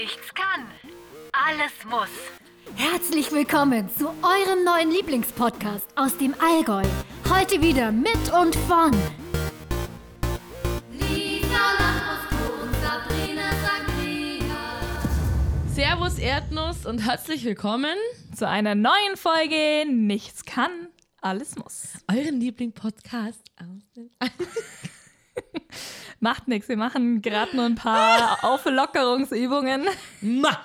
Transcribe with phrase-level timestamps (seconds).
[0.00, 0.64] Nichts kann,
[1.32, 2.08] alles muss.
[2.76, 6.84] Herzlich willkommen zu eurem neuen Lieblingspodcast aus dem Allgäu.
[7.28, 8.92] Heute wieder mit und von
[10.92, 11.48] Lisa
[11.80, 14.80] Lambrusco und Sabrina Sagrina.
[15.74, 17.96] Servus Erdnuss und herzlich willkommen
[18.36, 20.70] zu einer neuen Folge Nichts kann,
[21.20, 21.94] alles muss.
[22.08, 24.10] euren Liebling-Podcast aus dem
[26.20, 29.84] Macht nichts, wir machen gerade nur ein paar Auflockerungsübungen,
[30.20, 30.58] Ma!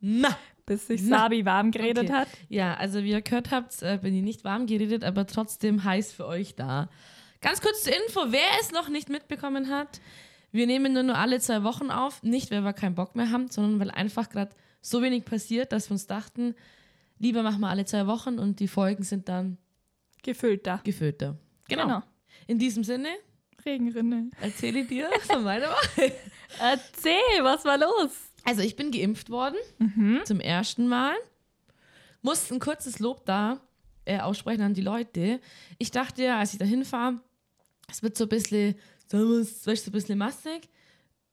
[0.00, 0.36] Ma!
[0.66, 2.12] bis sich Sabi warm geredet Okay.
[2.12, 2.28] hat.
[2.48, 6.12] Ja, also wie ihr gehört habt, äh, bin ich nicht warm geredet, aber trotzdem heiß
[6.12, 6.88] für euch da.
[7.40, 10.00] Ganz kurz zur Info, wer es noch nicht mitbekommen hat,
[10.50, 12.20] wir nehmen nur, nur alle zwei Wochen auf.
[12.24, 14.50] Nicht, weil wir keinen Bock mehr haben, sondern weil einfach gerade
[14.80, 16.54] so wenig passiert, dass wir uns dachten,
[17.18, 19.58] lieber machen wir alle zwei Wochen und die Folgen sind dann
[20.24, 20.80] Gefüllter.
[20.82, 21.36] gefüllter.
[21.68, 22.02] Genau.
[22.48, 23.08] In diesem Sinne
[23.66, 24.30] Regenrinne.
[24.40, 26.12] erzähle dir von meiner Woche.
[26.60, 28.10] Erzähl, was war los?
[28.44, 30.20] Also ich bin geimpft worden Mhm.
[30.24, 31.14] zum ersten Mal.
[32.22, 33.60] Musste ein kurzes Lob da
[34.04, 35.40] äh, aussprechen an die Leute.
[35.78, 37.20] Ich dachte ja, als ich da hinfahre,
[37.90, 38.76] es wird so ein bisschen,
[39.10, 40.68] so ein bisschen massig,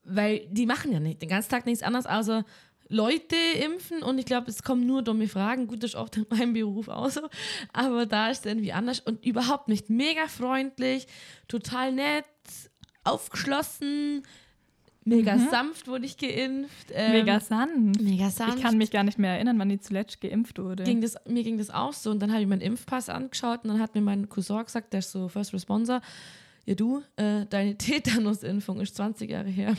[0.02, 2.44] weil die machen ja nicht den ganzen Tag nichts anderes, außer
[2.88, 5.66] Leute impfen und ich glaube, es kommen nur dumme Fragen.
[5.66, 7.22] Gut, das ist oft in meinem Beruf auch so,
[7.72, 11.06] aber da ist es irgendwie anders und überhaupt nicht mega freundlich,
[11.48, 12.24] total nett,
[13.04, 14.22] aufgeschlossen,
[15.04, 16.88] mega sanft wurde ich geimpft.
[16.92, 18.00] ähm, Mega sanft.
[18.00, 18.56] Mega sanft.
[18.56, 20.84] Ich kann mich gar nicht mehr erinnern, wann die zuletzt geimpft wurde.
[20.84, 23.70] ging das, mir ging das auch so und dann habe ich meinen Impfpass angeschaut und
[23.70, 26.00] dann hat mir mein Cousin gesagt, der ist so First Responder,
[26.66, 29.74] ja du, äh, deine Tetanusimpfung ist 20 Jahre her.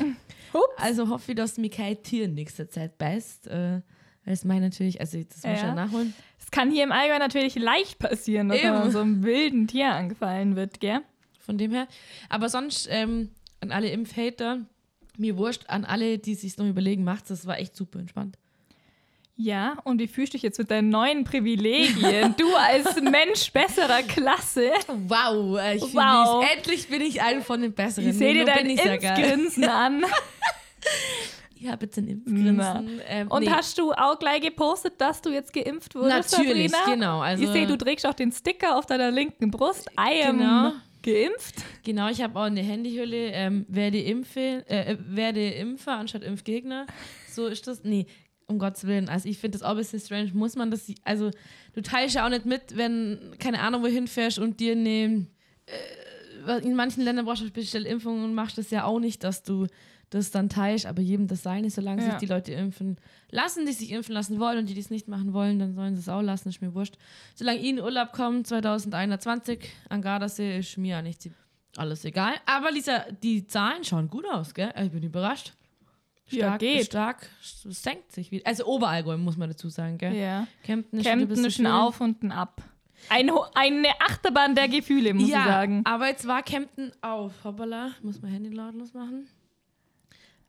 [0.53, 0.63] Hups.
[0.77, 3.47] Also hoffe ich, dass mir kein Tier in nächster Zeit beißt.
[3.47, 3.81] Äh,
[4.23, 5.67] weil es meine natürlich, also das muss ich Ja.
[5.67, 6.13] ja nachholen.
[6.39, 8.69] Es kann hier im Allgäu natürlich leicht passieren, dass Eben.
[8.71, 11.01] man so einem wilden Tier angefallen wird, gell?
[11.39, 11.87] Von dem her.
[12.29, 13.29] Aber sonst ähm,
[13.61, 14.65] an alle Impfhater,
[15.17, 17.29] mir wurscht, an alle, die sich noch überlegen, macht's.
[17.29, 18.37] Das war echt super entspannt.
[19.37, 22.35] Ja, und wie fühlst du dich jetzt mit deinen neuen Privilegien?
[22.37, 24.71] du als Mensch besserer Klasse.
[24.87, 25.91] Wow, äh, ich Wow.
[25.93, 26.45] wow.
[26.55, 28.09] endlich bin ich ein von den Besseren.
[28.09, 28.65] Ich sehe dir dein.
[28.69, 30.05] Impfgrinsen an.
[31.59, 33.01] Ich habe jetzt ein Impfgrinsen.
[33.09, 33.49] Ähm, Und nee.
[33.49, 36.95] hast du auch gleich gepostet, dass du jetzt geimpft wurdest, Natürlich, Sabrina?
[36.95, 39.89] genau, also- ich sehe, du trägst auch den Sticker auf deiner linken Brust.
[39.99, 40.71] I am Genau.
[41.03, 41.55] geimpft.
[41.83, 43.31] Genau, ich habe auch eine Handyhülle.
[43.31, 46.85] Ähm, werde, Impfe, äh, äh, werde Impfer anstatt Impfgegner.
[47.29, 47.83] So ist das.
[47.83, 48.05] Nee,
[48.47, 49.09] um Gottes Willen.
[49.09, 50.31] Also ich finde das auch ein bisschen strange.
[50.33, 50.91] Muss man das.
[51.03, 51.31] Also
[51.73, 55.25] du teilst ja auch nicht mit, wenn, keine Ahnung, wohin fährst und dir eine.
[55.65, 59.41] Äh, in manchen Ländern brauchst du spezielle Impfungen und machst das ja auch nicht, dass
[59.41, 59.65] du
[60.11, 62.11] das dann teilst, aber jedem das Seine, solange Ja.
[62.11, 62.97] sich die Leute impfen
[63.31, 65.95] lassen, die sich impfen lassen wollen und die, die es nicht machen wollen, dann sollen
[65.95, 66.95] sie es auch lassen, ist mir wurscht.
[67.33, 71.31] Solange in Urlaub komme, 2021, an Gardasee, ist mir eigentlich zie-
[71.77, 72.35] alles egal.
[72.45, 74.69] Aber Lisa, die Zahlen schauen gut aus, gell?
[74.75, 75.53] Also Ich bin überrascht.
[76.29, 76.85] Ja, Stark, geht.
[76.87, 78.47] stark, es senkt sich wieder.
[78.47, 80.15] Also Oberallgäu, muss man dazu sagen, gell?
[80.15, 80.47] Ja.
[80.63, 81.71] Kempten ist ein Kempten ist ein schwierig.
[81.73, 82.61] Auf und ein Ab.
[83.09, 85.81] Ein, eine Achterbahn der Gefühle, muss ja, ich sagen.
[85.85, 87.31] aber jetzt war Kempten auf.
[87.43, 89.27] Hoppala, muss mein Handy lautlos machen.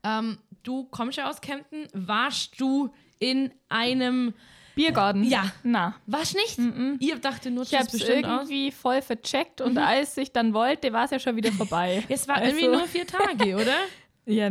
[0.03, 1.87] Ähm, du kommst ja aus Kempten.
[1.93, 2.89] Warst du
[3.19, 4.33] in einem.
[4.75, 5.23] Biergarten?
[5.23, 5.51] Ja.
[5.63, 5.95] Na.
[6.05, 6.59] Warst nicht?
[6.99, 8.41] Ihr dachtet nur, Ich habe es bestimmt aus.
[8.49, 12.03] irgendwie voll vercheckt und als ich dann wollte, war es ja schon wieder vorbei.
[12.09, 13.75] Es war Also- irgendwie nur vier Tage, oder?
[14.27, 14.49] Ja,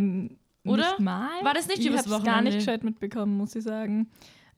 [0.69, 0.91] Oder?
[0.91, 1.29] Nicht mal.
[1.43, 2.45] War das nicht ich übers hab's gar Wochenende?
[2.51, 4.11] nicht gescheit mitbekommen, muss ich sagen.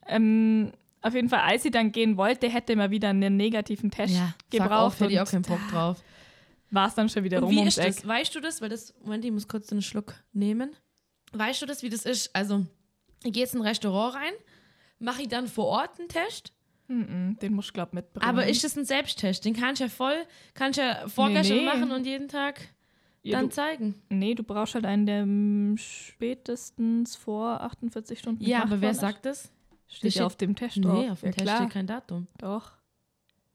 [0.06, 4.16] Ähm, auf jeden Fall, als sie dann gehen wollte, hätte man wieder einen negativen Test
[4.16, 4.72] fuck gebraucht.
[4.94, 6.02] off, hätte ich auch keinen Bock drauf.
[6.70, 7.86] War es dann schon wieder Und rum wie ist Eck.
[7.96, 8.06] das?
[8.06, 8.60] Weißt du das?
[8.60, 10.74] Weil das, Moment, ich muss kurz einen Schluck nehmen.
[11.32, 12.34] Weißt du das, wie das ist?
[12.34, 12.66] Also,
[13.24, 14.32] ich gehe jetzt in ein Restaurant rein,
[14.98, 16.52] mache ich dann vor Ort einen Test,
[16.90, 18.26] Mm, Den musst du, glaub mitbringen.
[18.26, 19.44] aber ist das ein Selbsttest?
[19.44, 20.16] Den kannst du ja voll,
[20.54, 21.68] kannst du ja vorgestern Nee, nee.
[21.68, 22.66] machen und jeden Tag
[23.30, 23.94] ja, dann du, zeigen.
[24.08, 25.24] Nee, du brauchst halt einen, der
[25.78, 29.50] spätestens vor 48 Stunden Ja, aber wer sagt das?
[29.86, 30.98] Steht steht- ja auf dem Test drauf.
[30.98, 31.56] Nee, auf dem ja, Test klar.
[31.58, 32.26] steht kein Datum.
[32.38, 32.72] Doch.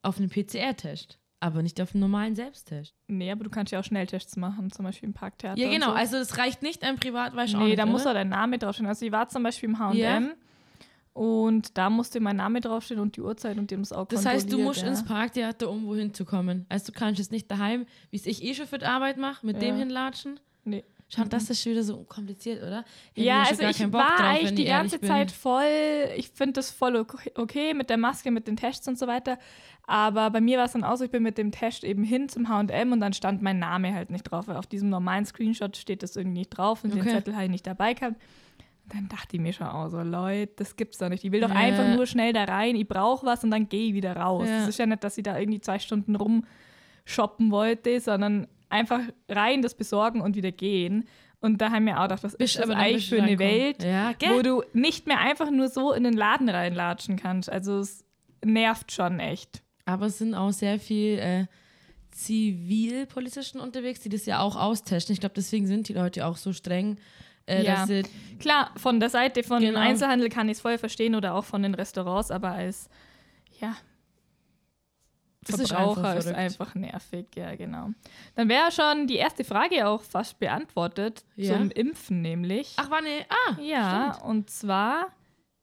[0.01, 2.95] Auf einem PCR-Test, aber nicht auf einem normalen Selbsttest.
[3.07, 5.59] Nee, aber du kannst ja auch Schnelltests machen, zum Beispiel im Parktheater.
[5.59, 5.88] Ja, genau.
[5.88, 5.94] So.
[5.94, 8.57] Also, es reicht nicht ein Privat, weißt du auch Nee, da muss auch dein Name
[8.57, 8.88] draufstehen.
[8.88, 10.19] Also ich war zum Beispiel im H&M Ja.
[11.13, 14.25] Und da musste mein Name draufstehen und die Uhrzeit und die haben es auch Das
[14.25, 14.88] heißt, du musst ja.
[14.88, 16.65] ins Parktheater, um wohin zu kommen.
[16.69, 19.45] Also du kannst jetzt nicht daheim, wie es ich eh schon für die Arbeit mache,
[19.45, 19.62] mit Ja.
[19.69, 20.39] dem hinlatschen.
[20.65, 20.83] Nee.
[21.10, 22.77] Schau, das ist schon wieder so kompliziert, oder?
[23.13, 25.07] Hätte Ja, schon also ich war drauf, eigentlich die ich ganze bin.
[25.10, 25.63] Zeit voll,
[26.18, 29.38] ich finde das voll ok- okay mit der Maske, mit den Tests und so weiter.
[29.86, 32.30] Aber bei mir war es dann auch so, ich bin mit dem Test eben hin
[32.30, 34.48] zum H&M und dann stand mein Name halt nicht drauf.
[34.48, 37.12] Weil auf diesem normalen Screenshot steht das irgendwie nicht drauf und den Okay.
[37.12, 38.15] Zettel habe ich nicht dabei gehabt.
[38.85, 41.24] Dann dachte ich mir schon auch so, Leute, das gibt's doch nicht.
[41.24, 41.56] Ich will doch Ja.
[41.56, 44.47] einfach nur schnell da rein, ich brauche was und dann gehe ich wieder raus.
[44.47, 44.63] Ja.
[44.63, 49.00] Es ist ja nicht, dass ich da irgendwie zwei Stunden rumshoppen wollte, sondern einfach
[49.30, 51.06] rein, das besorgen und wieder gehen.
[51.39, 53.38] Und da haben wir auch gedacht, was ist das eigentlich für eine.
[53.39, 57.50] Welt, Ja, wo du nicht mehr einfach nur so in den Laden reinlatschen kannst.
[57.51, 58.06] Also es
[58.45, 59.62] nervt schon echt.
[59.86, 61.45] Aber es sind auch sehr viel äh,
[62.12, 65.13] Zivilpolizisten unterwegs, die das ja auch austesten.
[65.13, 66.97] Ich glaube, deswegen sind die Leute auch so streng,
[67.48, 67.86] äh, Ja.
[67.86, 68.04] sie
[68.40, 69.80] Klar, von der Seite von Genau.
[69.80, 72.90] Einzelhandel kann ich es voll verstehen oder auch von den Restaurants, aber als
[73.60, 73.75] ja,
[75.45, 77.90] Das ist Verbraucher einfach ist einfach nervig, ja, genau.
[78.36, 81.54] Dann wäre schon die erste Frage auch fast beantwortet Ja.
[81.57, 82.74] zum Impfen, nämlich.
[82.78, 84.30] Ach, war ne, ah, ja, stimmt.
[84.30, 85.07] und zwar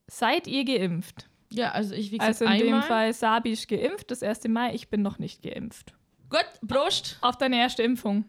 [0.06, 1.28] seid ihr geimpft?
[1.52, 2.80] Ja, also ich, wie gesagt, Also in einmal.
[2.80, 5.94] dem Fall Sabi ist geimpft, das erste Mal, ich bin noch nicht geimpft.
[6.28, 7.18] Gut, Prost.
[7.22, 8.24] Auf deine erste Impfung.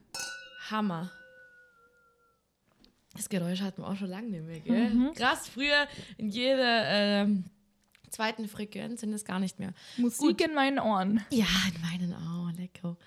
[0.71, 1.11] Hammer.
[3.15, 4.89] Das Geräusch hatten wir auch schon lange nicht mehr, gell?
[4.89, 5.13] Mhm.
[5.13, 5.87] Krass, früher
[6.17, 7.45] in jeder ähm,
[8.09, 9.73] zweiten Frequenz sind es gar nicht mehr.
[9.97, 10.41] Musik Gut.
[10.41, 11.23] in meinen Ohren.
[11.29, 12.97] Ja, in meinen Augen, lecker.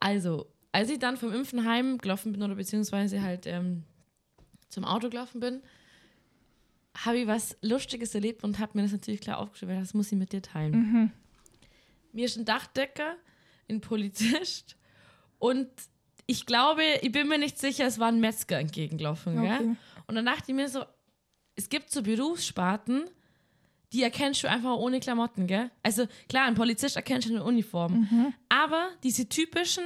[0.00, 3.84] Also, als ich dann vom Impfen heim gelaufen bin oder beziehungsweise halt ähm,
[4.68, 5.62] zum Auto gelaufen bin,
[7.04, 10.12] habe ich was Lustiges erlebt und habe mir das natürlich klar aufgeschrieben, weil das muss
[10.12, 10.72] ich mit dir teilen.
[10.72, 11.12] Mhm.
[12.12, 13.16] Mir ist ein Dachdecker,
[13.68, 14.76] ein Polizist
[15.38, 15.68] und
[16.30, 19.38] ich glaube, ich bin mir nicht sicher, es war ein Metzger entgegengelaufen.
[19.38, 19.58] Okay.
[19.58, 19.76] Gell?
[20.06, 20.84] Und dann dachte ich mir so,
[21.56, 23.04] es gibt so Berufssparten,
[23.94, 25.70] die erkennst du einfach ohne Klamotten, gell?
[25.82, 28.34] Also klar, ein Polizist erkennst du in Uniform.
[28.50, 29.84] Aber diese typischen,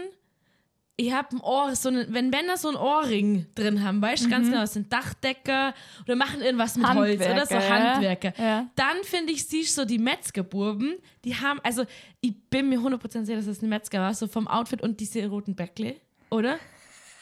[0.97, 4.29] ich habe ein Ohr, so eine, wenn Männer so ein Ohrring drin haben, weißt du
[4.29, 8.69] ganz genau, das sind Dachdecker oder machen irgendwas mit Holz oder so Handwerker, ja.
[8.75, 11.85] Dann finde ich, siehst du so die Metzgerburben, die haben, also
[12.21, 15.25] ich bin mir 100% sicher, dass das ein Metzger war, so vom Outfit und diese
[15.29, 15.95] roten Bäckle,
[16.33, 16.59] oder?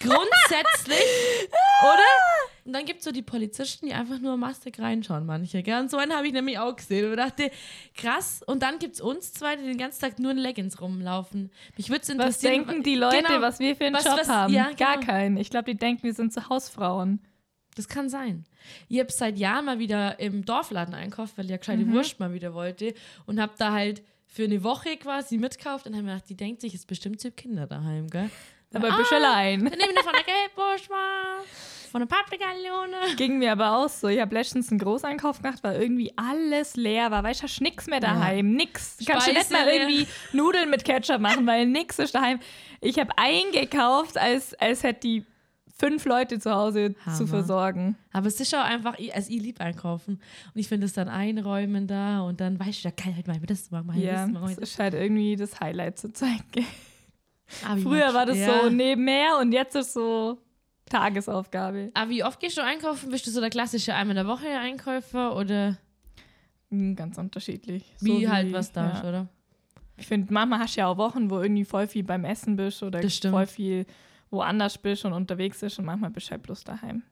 [0.01, 0.99] Grundsätzlich,
[1.83, 2.65] oder?
[2.65, 5.63] Und dann gibt es so die Polizisten, die einfach nur mastig reinschauen, manche.
[5.63, 5.79] Gell?
[5.81, 7.51] Und so einen habe ich nämlich auch gesehen und dachte,
[7.95, 8.43] krass.
[8.47, 11.51] Und dann gibt es uns zwei, die den ganzen Tag nur in Leggings rumlaufen.
[11.77, 12.67] Mich würde es Was interessieren.
[12.67, 13.41] denken die Leute, Genau.
[13.43, 14.53] was wir für einen Was- Job was- haben?
[14.53, 15.07] ja, Gar genau.
[15.07, 15.37] keinen.
[15.37, 17.21] Ich glaube, die denken, wir sind so Hausfrauen.
[17.77, 18.45] Das kann sein.
[18.89, 21.93] Ich habe seit Jahren mal wieder im Dorfladen einkauft, weil ich ja gescheite Mhm.
[21.93, 22.95] Wurst mal wieder wollte
[23.27, 26.61] und habe da halt für eine Woche quasi mitkauft und habe mir gedacht, die denkt
[26.61, 28.31] sich, es ist bestimmt so Kinder daheim, gell?
[28.73, 29.61] Aber ah, bist allein.
[29.61, 31.43] Dann nehme ich von der Gelbwurst mal,
[31.91, 33.17] von der Paprikalione.
[33.17, 34.07] Ging mir aber auch so.
[34.09, 37.25] Ich habe letztens einen Großeinkauf gemacht, weil irgendwie alles leer war.
[37.25, 38.53] Weißt du, hast nix mehr daheim.
[38.55, 38.97] Nix.
[38.99, 42.39] Du kannst du nicht mal Speise irgendwie Nudeln mit Ketchup machen, weil nix ist daheim.
[42.81, 45.27] Ich habe eingekauft, als, als hätte die
[45.77, 47.17] fünf Leute zu Hause Hammer.
[47.17, 47.97] zu versorgen.
[48.13, 50.21] Aber es ist auch einfach, ich- also ich liebe einkaufen.
[50.55, 53.41] Und ich finde es dann einräumen da und dann weißt du, ja geil, halt mal
[53.41, 54.71] das, mach mal Ja, das, mach mal das das.
[54.71, 56.45] ist halt irgendwie das Highlight zur Zeit.
[57.67, 58.63] Aber ich Früher war das ja.
[58.63, 60.39] so nebenher und jetzt ist so
[60.89, 61.91] Tagesaufgabe.
[61.95, 63.11] Aber wie oft gehst du einkaufen?
[63.11, 65.79] Bist du so der klassische einmal in der Woche Einkäufer oder
[66.71, 67.85] Hm, Ganz unterschiedlich.
[68.01, 69.09] wie So halt was da ja.
[69.09, 69.29] oder?
[69.97, 72.83] Ich finde, manchmal hast du ja auch Wochen, wo irgendwie voll viel beim Essen bist
[72.83, 73.87] oder voll viel
[74.31, 77.03] woanders bist und unterwegs bist und manchmal bist du halt bloß daheim.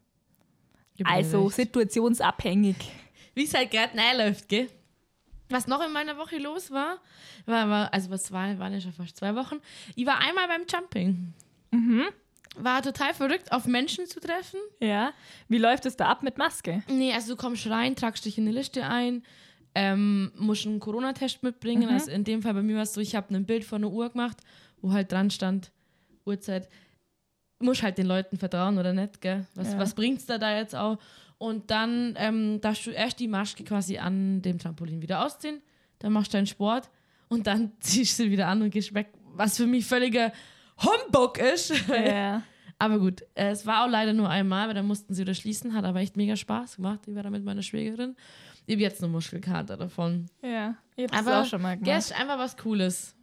[0.98, 1.56] Mir Also recht.
[1.56, 2.76] situationsabhängig.
[3.34, 4.68] wie es halt gerade läuft, gell?
[5.50, 6.98] Was noch in meiner Woche los war,
[7.46, 9.56] war, war also was war, waren ja schon fast zwei Wochen.
[9.96, 11.32] Ich war einmal beim Jumping.
[11.70, 12.04] Mhm.
[12.56, 14.58] War total verrückt, auf Menschen zu treffen.
[14.80, 15.12] Ja.
[15.48, 16.82] Wie läuft es da ab mit Maske?
[16.88, 19.22] Nee, also du kommst rein, tragst dich in eine Liste ein,
[19.74, 21.88] ähm, musst einen Corona-Test mitbringen.
[21.88, 21.94] Mhm.
[21.94, 23.92] Also in dem Fall bei mir war es so, ich habe ein Bild von einer
[23.92, 24.38] Uhr gemacht,
[24.82, 25.70] wo halt dran stand,
[26.24, 26.68] Uhrzeit.
[27.60, 29.46] Musst halt den Leuten vertrauen oder nicht, gell?
[29.54, 29.78] Was, Ja.
[29.78, 30.98] was bringt's da da jetzt auch?
[31.38, 35.62] Und dann ähm, darfst du erst die Maske quasi an dem Trampolin wieder ausziehen,
[36.00, 36.90] dann machst du deinen Sport
[37.28, 39.12] und dann ziehst du sie wieder an und gehst weg.
[39.34, 40.32] Was für mich völliger
[40.82, 41.72] Humbug ist.
[41.88, 42.42] Ja.
[42.80, 45.84] Aber gut, es war auch leider nur einmal, weil dann mussten sie wieder schließen, hat
[45.84, 47.00] aber echt mega Spaß gemacht.
[47.08, 48.14] Ich war da mit meiner Schwägerin.
[48.66, 50.26] Ich habe jetzt eine Muskelkater davon.
[50.42, 50.76] ja.
[50.96, 51.98] Hab's Aber auch schon mal gemacht.
[51.98, 53.16] ist einfach was Cooles.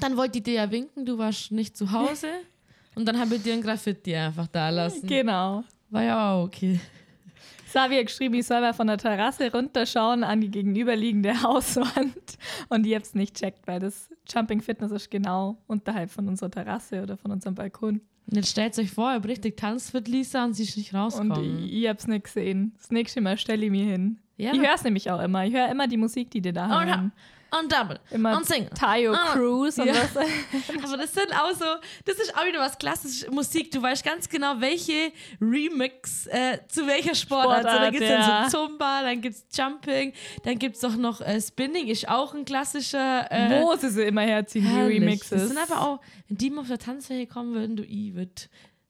[0.00, 2.28] Dann wollte ich dir ja winken, du warst nicht zu Hause.
[2.94, 5.06] Und dann habe ich dir ein Graffiti einfach da lassen.
[5.06, 5.64] Genau.
[5.90, 6.80] War ja auch okay.
[7.74, 12.38] Hat geschrieben, ich soll mal von der Terrasse runterschauen an die gegenüberliegende Hauswand.
[12.68, 17.02] Und ich hab's nicht checkt, weil das Jumping Fitness ist genau unterhalb von unserer Terrasse
[17.02, 18.00] oder von unserem Balkon.
[18.26, 21.00] Und jetzt stellt euch vor, ihr richtig tanzt mit Lisa und sie ist nicht Und
[21.00, 21.64] rausgekommen.
[21.64, 22.74] ich, ich hab's nicht gesehen.
[22.78, 24.18] Das nächste Mal stelle ich mir hin.
[24.36, 24.52] Ja.
[24.52, 25.44] Ich hör's nämlich auch immer.
[25.46, 27.12] Ich höre immer die Musik, die die da und, haben.
[27.60, 28.00] und Double.
[28.10, 28.68] Immer und Single.
[28.70, 29.94] Tayo Ah, Cruz und ja.
[29.94, 30.16] was.
[30.84, 31.64] Aber das sind auch so,
[32.04, 33.70] das ist auch wieder was klassische Musik.
[33.70, 37.62] Du weißt ganz genau, welche Remix äh, zu welcher Sportart.
[37.62, 38.26] so, da Sportart, gibt es ja.
[38.40, 40.12] dann so Zumba, dann gibt es Jumping,
[40.42, 43.30] dann gibt es doch noch äh, Spinning, ist auch ein klassischer.
[43.30, 45.00] Äh, Wo sie sie immer herziehen, die herrlich.
[45.00, 45.30] Remixes.
[45.30, 48.32] Das sind aber auch, wenn die mal auf der Tanzfläche kommen würden, du, ich würde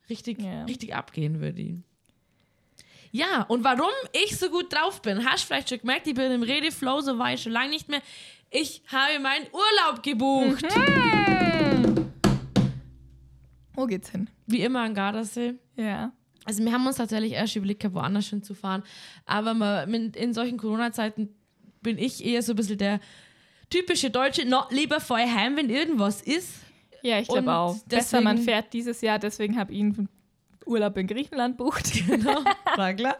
[0.09, 0.65] richtig, Ja.
[0.65, 1.75] richtig abgehen, würde ich.
[3.17, 6.33] Ja, und warum ich so gut drauf bin, hast du vielleicht schon gemerkt, ich bin
[6.33, 8.03] im Redeflow, so war ich schon lange nicht mehr.
[8.51, 10.65] Ich habe meinen Urlaub gebucht.
[10.77, 12.11] Mhm.
[13.75, 14.29] Wo geht's hin?
[14.47, 15.55] Wie immer an Gardasee.
[15.77, 16.11] Ja.
[16.45, 18.83] Also wir haben uns tatsächlich erst überlegt, gehabt, woanders hinzufahren.
[19.27, 21.29] Aber in solchen Corona-Zeiten
[21.83, 22.99] bin ich eher so ein bisschen der
[23.71, 26.51] typische Deutsche, noch lieber vorher heim, wenn irgendwas ist.
[27.03, 27.79] Ja, ich glaube auch.
[27.85, 30.09] Besser, man deswegen- fährt dieses Jahr, deswegen habe ich ihn
[30.67, 31.93] Urlaub in Griechenland bucht.
[32.07, 32.43] Genau,
[32.77, 33.17] war klar.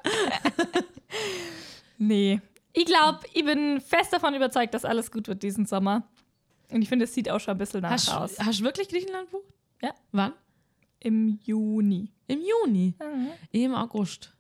[1.99, 2.41] nee.
[2.73, 6.09] Ich glaube, ich bin fest davon überzeugt, dass alles gut wird diesen Sommer.
[6.71, 8.39] Und ich finde, es sieht auch schon ein bisschen danach Hast aus.
[8.41, 9.45] hast du wirklich Griechenland bucht?
[9.81, 9.95] Ja.
[10.13, 10.33] Wann?
[11.01, 12.11] Im Juni.
[12.27, 12.95] Im Juni.
[13.01, 13.29] Mhm.
[13.53, 14.34] Im August.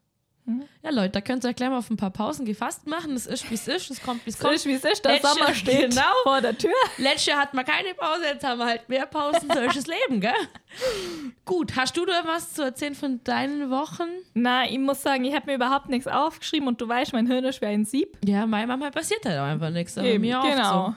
[0.82, 3.14] Ja, Leute, da könnt ihr euch gleich mal auf ein paar Pausen gefasst machen.
[3.14, 3.90] Es ist, wie es ist.
[3.90, 4.54] Es kommt, wie es Es kommt.
[4.54, 6.02] ist, wie es ist, der Letzte- Sommer steht genau.
[6.22, 6.70] vor der Tür.
[6.98, 9.48] Letztes Jahr hatten wir keine Pause, jetzt haben wir halt mehr Pausen.
[9.50, 10.34] Solches Leben, gell?
[11.46, 14.04] Gut, hast du da was zu erzählen von deinen Wochen?
[14.34, 17.44] Na, ich muss sagen, ich habe mir überhaupt nichts aufgeschrieben und du weißt, mein Hirn
[17.44, 18.18] ist wie ein Sieb.
[18.24, 19.96] Ja, mein Mama passiert halt auch einfach nichts.
[19.96, 20.86] Aber Eben, mir auch genau.
[20.88, 20.94] so.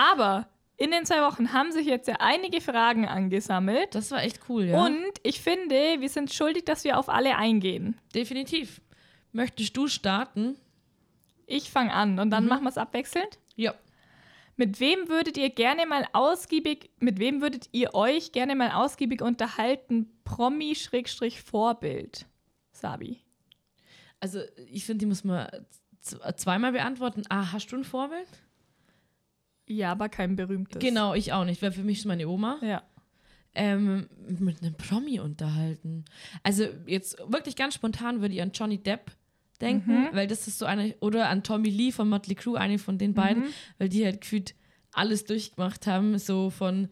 [0.00, 3.94] Aber in den zwei Wochen haben sich jetzt ja einige Fragen angesammelt.
[3.94, 4.84] Das war echt cool, ja.
[4.84, 7.98] Und ich finde, wir sind schuldig, dass wir auf alle eingehen.
[8.14, 8.80] Definitiv.
[9.32, 10.56] Möchtest du starten?
[11.46, 12.30] Ich fange an und Mhm.
[12.30, 13.38] dann machen wir es abwechselnd.
[13.56, 13.74] Ja.
[14.56, 19.20] Mit wem würdet ihr gerne mal ausgiebig, mit wem würdet ihr euch gerne mal ausgiebig
[19.20, 20.10] unterhalten?
[20.24, 22.26] Promi-Vorbild.
[22.72, 23.20] Sabi.
[24.20, 24.40] Also,
[24.70, 25.48] ich finde, die muss man
[26.36, 27.22] zweimal beantworten.
[27.28, 28.28] Ah, hast du ein Vorbild?
[29.66, 30.80] Ja, aber kein berühmtes.
[30.80, 31.62] Genau, ich auch nicht.
[31.62, 32.58] Wäre für mich ist meine Oma.
[32.62, 32.82] Ja.
[33.54, 36.04] Ähm, mit einem Promi unterhalten.
[36.42, 39.12] Also, jetzt wirklich ganz spontan würde ich an Johnny Depp
[39.60, 42.98] denken, weil das ist so eine, oder an Tommy Lee von Motley Crue, eine von
[42.98, 43.44] den beiden,
[43.78, 44.54] weil die halt gefühlt
[44.92, 46.88] alles durchgemacht haben, so von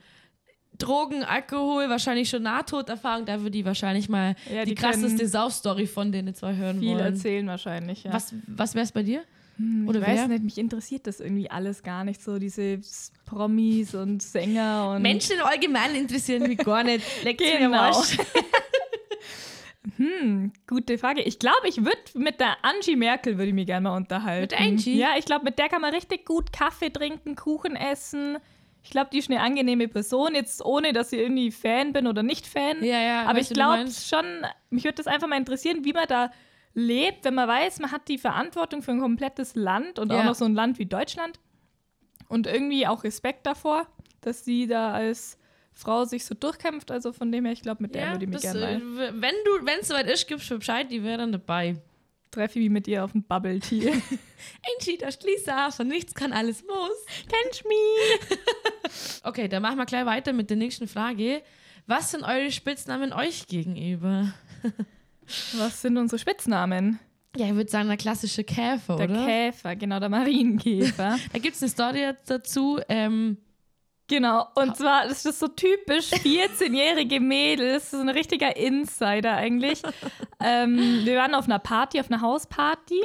[0.79, 5.87] Drogen, Alkohol, wahrscheinlich schon Nahtoderfahrung, da würde ich wahrscheinlich mal Ja, die, die krasseste Sauf-Story
[5.87, 7.01] von denen zwei hören Viel wollen.
[7.01, 8.13] erzählen wahrscheinlich, ja.
[8.13, 9.23] Was, was wäre es bei dir?
[9.63, 10.29] Hm, oder ich weiß wer?
[10.29, 12.81] nicht, mich interessiert das irgendwie alles gar nicht, so diese
[13.25, 17.05] Promis und Sänger und Menschen im Allgemeinen interessieren mich gar nicht.
[17.25, 18.03] Am Genau.
[19.97, 21.23] Hm, gute Frage.
[21.23, 24.55] Ich glaube, ich würde mit der Angie Merkel würde ich mich gerne mal unterhalten.
[24.55, 24.97] Mit Angie?
[24.97, 28.39] Ja, ich glaube, mit der kann man richtig gut Kaffee trinken, Kuchen essen.
[28.85, 32.23] Ich glaube, die ist eine angenehme Person, jetzt ohne, dass ich irgendwie Fan bin oder
[32.23, 32.83] nicht Fan.
[32.85, 34.25] Ja, ja, Aber ich glaube schon,
[34.71, 36.31] mich würde das einfach mal interessieren, wie man da
[36.75, 40.25] lebt, wenn man weiß, man hat die Verantwortung für ein komplettes Land und auch Ja.
[40.25, 41.39] noch so ein Land wie Deutschland.
[42.29, 43.87] Und irgendwie auch Respekt davor,
[44.23, 45.37] dass sie da als
[45.75, 46.91] Frau sich so durchkämpft.
[46.91, 49.21] Also von dem her, ich glaube, mit der Ja, würde ich mich gerne äh, mal
[49.23, 51.77] wenn du, wenn es soweit ist, gibst du Bescheid, die wäre dann dabei.
[52.31, 53.89] treffe ich mich mit ihr auf dem Bubble Tea.
[54.79, 57.07] Angie, da Lisa, von nichts kann alles muss.
[57.29, 58.39] Kennst mich?
[59.25, 61.43] Okay, dann machen wir gleich weiter mit der nächsten Frage.
[61.87, 64.33] Was sind eure Spitznamen euch gegenüber?
[65.59, 66.99] Was sind unsere Spitznamen?
[67.37, 69.25] Ja, ich würde sagen, der klassische Käfer, Der oder?
[69.25, 71.19] Käfer, genau, der Marienkäfer.
[71.33, 72.79] Da gibt es eine Story dazu.
[72.89, 73.39] Ähm,
[74.07, 79.83] genau, und zwar, das ist so typisch 14-jährige Mädels, das ist ein richtiger Insider eigentlich.
[80.41, 83.01] ähm, wir waren auf einer Party, auf einer Hausparty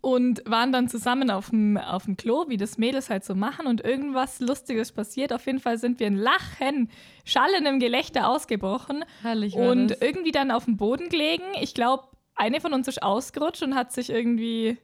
[0.00, 3.66] und waren dann zusammen auf dem, auf dem Klo, wie das Mädels halt so machen
[3.66, 5.32] und irgendwas Lustiges passiert.
[5.32, 6.90] Auf jeden Fall sind wir in Lachen,
[7.24, 10.00] schallendem Gelächter ausgebrochen herrlich und das.
[10.00, 11.42] irgendwie dann auf dem Boden gelegen.
[11.60, 12.04] Ich glaube,
[12.36, 14.78] eine von uns ist ausgerutscht und hat sich irgendwie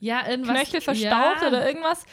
[0.00, 0.56] Ja, irgendwas.
[0.56, 1.48] Knöchel verstaucht ja.
[1.48, 2.04] oder irgendwas.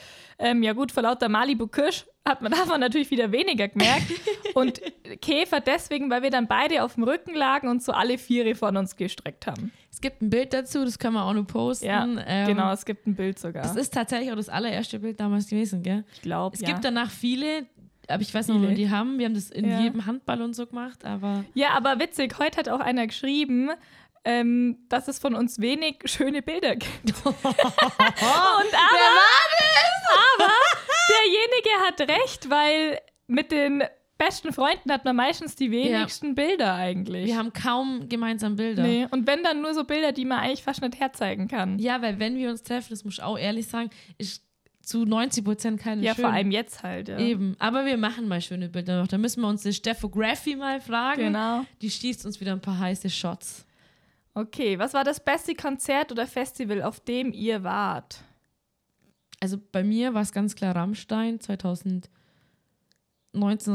[0.42, 4.04] Ähm, ja gut, vor lauter Malibu Kirsch hat man davon natürlich wieder weniger gemerkt.
[4.56, 4.82] und
[5.22, 8.76] Käfer deswegen, weil wir dann beide auf dem Rücken lagen und so alle Viere von
[8.78, 9.72] uns gestreckt haben.
[9.92, 11.86] Es gibt ein Bild dazu, das können wir auch noch posten.
[11.86, 13.64] Ja, Ähm, genau, es gibt ein Bild sogar.
[13.64, 16.04] Das ist tatsächlich auch das allererste Bild damals gewesen, gell?
[16.14, 16.70] ich glaube, Es ja.
[16.70, 17.66] gibt danach viele,
[18.08, 18.72] aber ich weiß noch, Viele.
[18.72, 19.18] wo die haben.
[19.20, 19.80] Wir haben das in Ja.
[19.82, 23.70] jedem Handball und so gemacht, aber ja, aber witzig, heute hat auch einer geschrieben,
[24.24, 27.26] ähm, dass es von uns wenig schöne Bilder gibt.
[27.26, 27.56] und aber,
[30.38, 30.52] aber
[31.10, 33.84] derjenige hat recht, weil mit den
[34.18, 37.26] besten Freunden hat man meistens die wenigsten Bilder eigentlich.
[37.26, 38.84] wir haben kaum gemeinsam Bilder.
[38.84, 41.80] Nee, und wenn dann nur so Bilder, die man eigentlich fast nicht herzeigen kann.
[41.80, 44.44] Ja, Ja, weil wenn wir uns treffen, das muss ich auch ehrlich sagen, ist
[44.84, 46.26] zu 90 Prozent keine schön.
[46.26, 47.18] vor allem jetzt halt, ja.
[47.18, 47.56] Eben.
[47.60, 49.08] Aber wir machen mal schöne Bilder noch.
[49.08, 51.22] Da müssen wir uns die Steffography mal fragen.
[51.22, 51.66] Genau.
[51.82, 53.66] Die schießt uns wieder ein paar heiße Shots.
[54.34, 58.24] Okay, was war das beste Konzert oder Festival, auf dem ihr wart?
[59.42, 62.10] Also bei mir war es ganz klar Rammstein 2019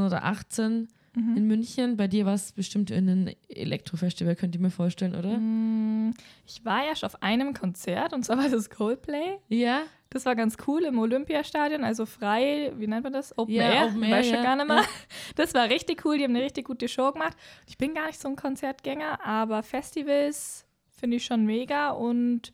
[0.07, 1.37] oder 18 Mhm.
[1.37, 1.97] in München.
[1.97, 5.39] Bei dir war es bestimmt in einem Elektrofestival, könnt ihr mir vorstellen, oder?
[5.39, 6.13] Mhm.
[6.47, 9.39] Ich war ja schon auf einem Konzert und zwar war das Coldplay.
[9.49, 9.83] Ja.
[10.11, 13.37] Das war ganz cool im Olympiastadion, also frei, wie nennt man das?
[13.37, 14.77] Open Ja, Air, Open Air, weiß schon ja, gar nicht mehr.
[14.77, 14.85] ja.
[15.37, 17.37] Das war richtig cool, die haben eine richtig gute Show gemacht.
[17.67, 20.67] Ich bin gar nicht so ein Konzertgänger, aber Festivals
[20.99, 22.53] finde ich schon mega und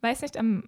[0.00, 0.62] weiß nicht, am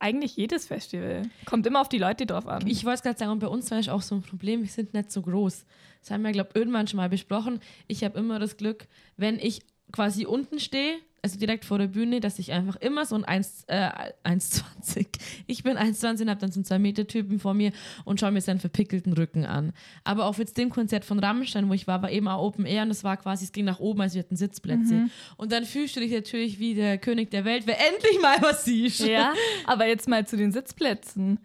[0.00, 1.22] eigentlich jedes Festival.
[1.44, 2.66] Kommt immer auf die Leute drauf an.
[2.66, 4.68] Ich wollte es gerade sagen, und bei uns war es auch so ein Problem, wir
[4.68, 5.64] sind nicht so groß.
[6.00, 7.60] Das haben wir, glaube ich, irgendwann schon mal besprochen.
[7.86, 9.60] Ich habe immer das Glück, wenn ich
[9.92, 13.64] quasi unten stehe, also direkt vor der Bühne, dass ich einfach immer so ein 1,
[13.66, 13.90] äh,
[14.24, 15.06] 1,20.
[15.46, 17.72] Ich bin 1,20 und habe dann so einen 2-Meter-Typen vor mir
[18.04, 19.72] und schaue mir seinen verpickelten Rücken an.
[20.04, 22.82] Aber auf jetzt dem Konzert von Rammstein, wo ich war, war eben auch Open Air
[22.82, 24.94] und es war quasi, es ging nach oben, also wir hatten Sitzplätze.
[25.36, 28.64] Und dann fühlst du dich natürlich wie der König der Welt, wer endlich mal was
[28.64, 29.00] siehst.
[29.00, 29.32] ja,
[29.66, 31.38] aber jetzt mal zu den Sitzplätzen.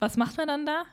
[0.00, 0.84] Was macht man dann da?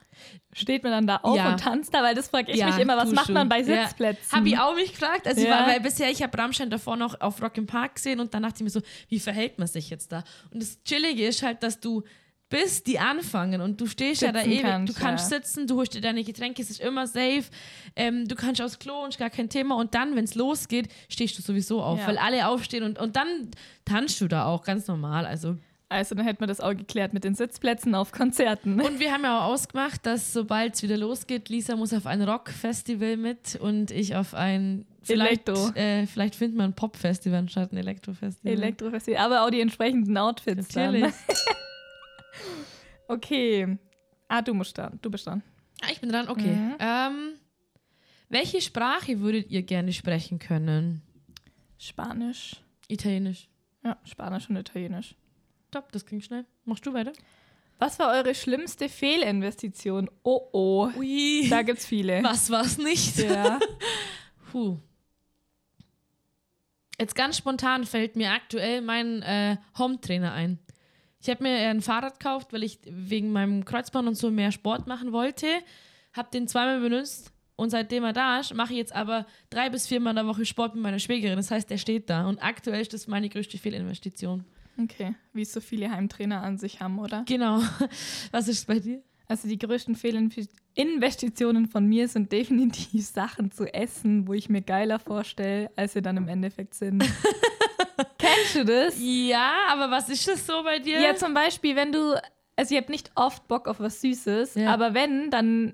[0.53, 1.51] Steht man dann da auf Ja.
[1.51, 2.01] und tanzt da?
[2.01, 3.33] Weil das frage ich Ja, mich immer, was macht du.
[3.33, 3.83] man bei Ja.
[3.85, 4.31] Sitzplätzen?
[4.35, 5.27] Habe ich auch mich gefragt.
[5.27, 5.59] Also ich Ja.
[5.59, 8.41] war, weil bisher, ich habe Rammstein davor noch auf Rock im Park gesehen und dann
[8.43, 10.23] dachte ich mir so, wie verhält man sich jetzt da?
[10.51, 12.03] Und das Chillige ist halt, dass du
[12.49, 15.37] bis die anfangen und du stehst ja da Sitzen ewig, kannst, du kannst ja.
[15.39, 17.43] sitzen, du holst dir deine Getränke, es ist immer safe,
[17.95, 20.87] ähm, du kannst aufs Klo und ist gar kein Thema und dann, wenn es losgeht,
[21.09, 22.07] stehst du sowieso auf, Ja.
[22.07, 23.49] weil alle aufstehen und, und dann
[23.83, 25.57] tanzt du da auch, ganz normal, also
[25.87, 28.81] Also dann hätten wir das auch geklärt mit den Sitzplätzen auf Konzerten.
[28.81, 32.21] Und wir haben ja auch ausgemacht, dass sobald es wieder losgeht, Lisa muss auf ein
[32.21, 35.71] Rock-Festival mit und ich auf ein vielleicht, Elektro.
[35.75, 38.51] Äh, vielleicht finden wir ein Pop-Festival anstatt ein Elektro-Festival.
[38.51, 41.13] Elektrofestival, aber auch die entsprechenden Outfits Natürlich.
[43.07, 43.77] Okay.
[44.27, 44.97] Ah, du musst dran.
[45.01, 45.43] Du bist dran.
[45.81, 46.55] Ah, ich bin dran, okay.
[46.55, 46.75] Mhm.
[46.79, 47.33] Ähm,
[48.29, 51.01] welche Sprache würdet ihr gerne sprechen können?
[51.77, 52.55] Spanisch.
[52.87, 53.47] Italienisch.
[53.83, 55.15] Ja, Spanisch und Italienisch.
[55.75, 56.45] Top, das ging schnell.
[56.63, 57.11] Machst du weiter?
[57.79, 60.09] Was war eure schlimmste Fehlinvestition?
[60.23, 60.89] Oh oh.
[60.95, 61.49] Ui.
[61.49, 62.23] Da gibt's viele.
[62.23, 63.17] Was war's nicht?
[63.17, 63.59] Ja.
[64.53, 64.77] Puh.
[66.97, 70.59] Jetzt ganz spontan fällt mir aktuell mein äh, Home-Trainer ein.
[71.19, 74.87] Ich habe mir ein Fahrrad gekauft, weil ich wegen meinem Kreuzband und so mehr Sport
[74.87, 75.47] machen wollte.
[76.13, 79.87] Habe den zweimal benutzt und seitdem er da ist, mache ich jetzt aber drei bis
[79.87, 81.35] viermal in der Woche Sport mit meiner Schwägerin.
[81.35, 84.45] Das heißt, der steht da und aktuell ist das meine größte Fehlinvestition.
[84.81, 85.15] Okay.
[85.33, 87.23] Wie es so viele Heimtrainer an sich haben, oder?
[87.27, 87.61] Genau.
[88.31, 89.01] Was ist bei dir?
[89.27, 94.99] Also die größten Fehlinvestitionen von mir sind definitiv Sachen zu essen, wo ich mir geiler
[94.99, 97.03] vorstelle, als sie dann im Endeffekt sind.
[98.17, 98.95] Kennst du das?
[98.99, 100.99] Ja, aber was ist das so bei dir?
[100.99, 102.21] Ja, zum Beispiel, wenn du,
[102.55, 104.73] also ich habe nicht oft Bock auf was Süßes, Ja.
[104.73, 105.73] aber wenn, dann,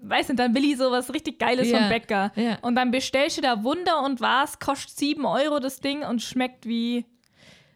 [0.00, 1.78] weiß nicht, dann will ich sowas richtig Geiles Ja.
[1.80, 2.32] vom Bäcker.
[2.36, 2.58] Ja.
[2.62, 6.66] Und dann bestellst du da Wunder und was, kostet 7 Euro das Ding und schmeckt
[6.66, 7.04] wie,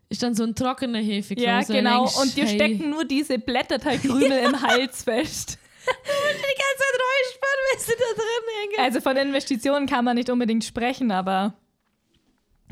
[0.09, 1.47] ist dann so ein trockener Hefeklose.
[1.47, 2.55] ja und genau, denkst, und dir hey.
[2.55, 5.59] stecken nur diese Blätterteigkrümel im Hals fest.
[5.87, 8.85] die ganze Zeit räuspern, wenn sie da drin hängen.
[8.85, 11.55] Also von Investitionen kann man nicht unbedingt sprechen, aber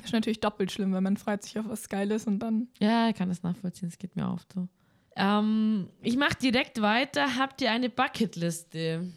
[0.04, 2.68] ist natürlich doppelt schlimm, wenn man freut sich auf was Geiles und dann.
[2.78, 4.68] Ja, ich kann das nachvollziehen, es geht mir oft so.
[5.16, 7.36] Ähm, ich mache direkt weiter.
[7.36, 9.10] Habt ihr eine Bucketliste?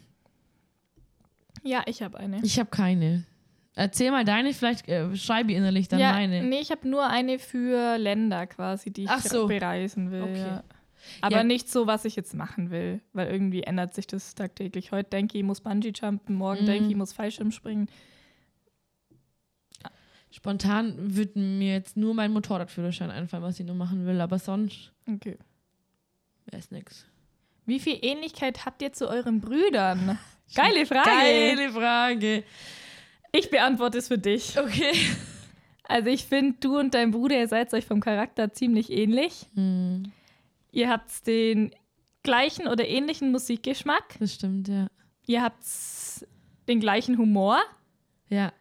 [1.64, 2.40] Ja, ich habe eine.
[2.44, 3.26] Ich habe keine.
[3.80, 6.44] Erzähl mal deine, vielleicht äh, schreibe ich innerlich dann ja, meine.
[6.44, 9.48] nee, ich habe nur eine für Länder quasi, die ich so.
[9.48, 10.24] bereisen will.
[10.24, 10.38] Okay.
[10.38, 10.64] Ja.
[11.22, 11.44] Aber Ja.
[11.46, 14.92] nicht so, was ich jetzt machen will, weil irgendwie ändert sich das tagtäglich.
[14.92, 16.66] Heute denke ich, ich muss Bungee jumpen, morgen Mhm.
[16.66, 17.88] denke ich, ich muss Fallschirm springen.
[20.32, 24.92] Spontan würde mir jetzt nur mein Motorradführerschein einfallen, was ich nur machen will, aber sonst
[25.08, 25.38] Okay.
[26.46, 27.06] wäre es nix.
[27.66, 30.20] Wie viel Ähnlichkeit habt ihr zu euren Brüdern?
[30.56, 31.10] Geile Frage.
[31.10, 32.44] Geile Frage.
[33.32, 34.58] Ich beantworte es für dich.
[34.60, 34.92] Okay.
[35.84, 39.48] Also ich finde, du und dein Bruder, ihr seid euch vom Charakter ziemlich ähnlich.
[39.56, 40.12] Hm,
[40.72, 41.72] Ihr habt den
[42.22, 44.16] gleichen oder ähnlichen Musikgeschmack.
[44.20, 44.88] das stimmt, ja.
[45.26, 45.64] Ihr habt
[46.68, 47.60] den gleichen Humor.
[48.30, 48.52] Ja,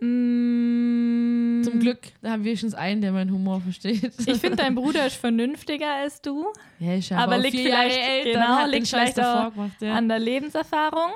[0.00, 4.12] Mm, zum Glück, da haben wir schon einen, der meinen Humor versteht.
[4.26, 6.46] Ich finde, dein Bruder ist vernünftiger als du.
[6.78, 9.94] Ja, ja Aber auch liegt Jahre vielleicht- älter, genau, liegt vielleicht auch gemacht, ja.
[9.94, 11.12] An der Lebenserfahrung.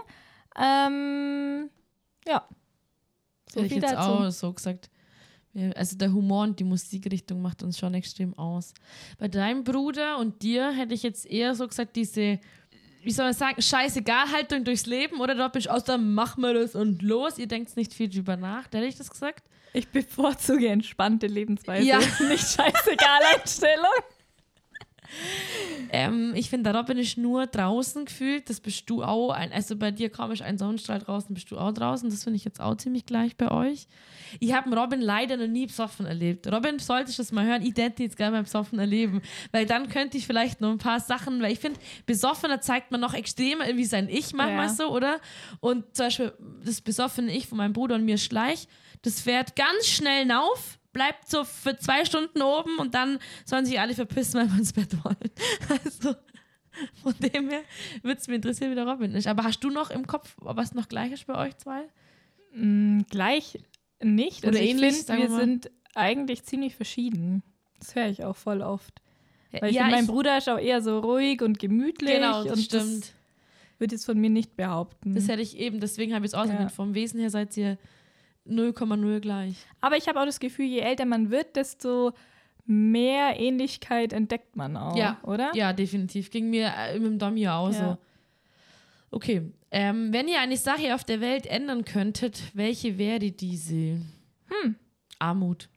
[0.56, 1.70] Ähm,
[2.26, 2.46] ja.
[3.52, 4.10] So Hätte ich viel jetzt dazu.
[4.10, 4.90] auch so gesagt.
[5.74, 8.74] Also der Humor und die Musikrichtung macht uns schon extrem aus.
[9.18, 12.38] Bei deinem Bruder und dir hätte ich jetzt eher so gesagt, diese,
[13.02, 16.54] wie soll man sagen, Scheißegal-Haltung durchs Leben oder da bist du aus, dann machen wir
[16.54, 17.38] das und los.
[17.38, 18.68] Ihr denkt nicht viel drüber nach.
[18.68, 19.42] Da hätte ich das gesagt.
[19.72, 21.86] Ich bevorzuge entspannte Lebensweise.
[21.86, 21.98] Ja.
[22.28, 23.84] Nicht scheißegal Einstellung.
[25.90, 28.50] Ähm, ich finde, da bin ich nur draußen gefühlt.
[28.50, 29.30] Das bist du auch.
[29.30, 32.10] Ein, also bei dir kaum ist ein Sonnenstrahl draußen, bist du auch draußen.
[32.10, 33.86] Das finde ich jetzt auch ziemlich gleich bei euch.
[34.40, 36.50] Ich habe Robin leider noch nie besoffen erlebt.
[36.52, 39.22] Robin, sollte ich das mal hören, ich hätte jetzt gerne beim Besoffen erleben.
[39.52, 43.00] Weil dann könnte ich vielleicht noch ein paar Sachen, weil ich finde, besoffener zeigt man
[43.00, 44.72] noch extremer irgendwie sein Ich manchmal Ja.
[44.74, 45.20] so, oder?
[45.60, 46.32] Und zum Beispiel
[46.64, 48.68] das besoffene Ich von meinem Bruder und mir Schleich,
[49.02, 53.78] das fährt ganz schnell auf, bleibt so für zwei Stunden oben und dann sollen sich
[53.78, 55.16] alle verpissen, weil wir ins Bett wollen.
[55.84, 56.14] Also
[57.02, 57.62] von dem her
[58.02, 59.26] würde es mich interessieren, wie der Robin ist.
[59.26, 61.84] Aber hast du noch im Kopf, was noch gleich ist bei euch zwei?
[62.54, 63.58] Mm, gleich
[64.00, 64.44] nicht.
[64.44, 67.42] Oder also ich ähnlich, sagen wir wir sind eigentlich ziemlich verschieden.
[67.78, 69.02] Das höre ich auch voll oft.
[69.52, 72.14] Weil ich ja, finde, mein ich- Bruder ist auch eher so ruhig und gemütlich.
[72.14, 73.00] Genau, das und stimmt.
[73.02, 73.12] Das
[73.78, 75.14] wird jetzt von mir nicht behaupten.
[75.14, 76.62] Das hätte ich eben, deswegen habe ich es ausgewählt.
[76.62, 76.68] Ja.
[76.68, 77.78] Vom Wesen her seid ihr
[78.48, 79.56] 0,0 gleich.
[79.80, 82.12] Aber ich habe auch das Gefühl, je älter man wird, desto
[82.66, 85.18] mehr Ähnlichkeit entdeckt man auch, Ja.
[85.22, 85.52] oder?
[85.54, 86.30] Ja, definitiv.
[86.30, 87.78] Ging mir äh, mit dem Dom ja auch Ja.
[87.92, 87.98] so.
[89.10, 89.50] Okay.
[89.70, 94.00] Ähm, wenn ihr eine Sache auf der Welt ändern könntet, welche wäre diese?
[94.48, 94.76] Hm.
[95.18, 95.68] Armut.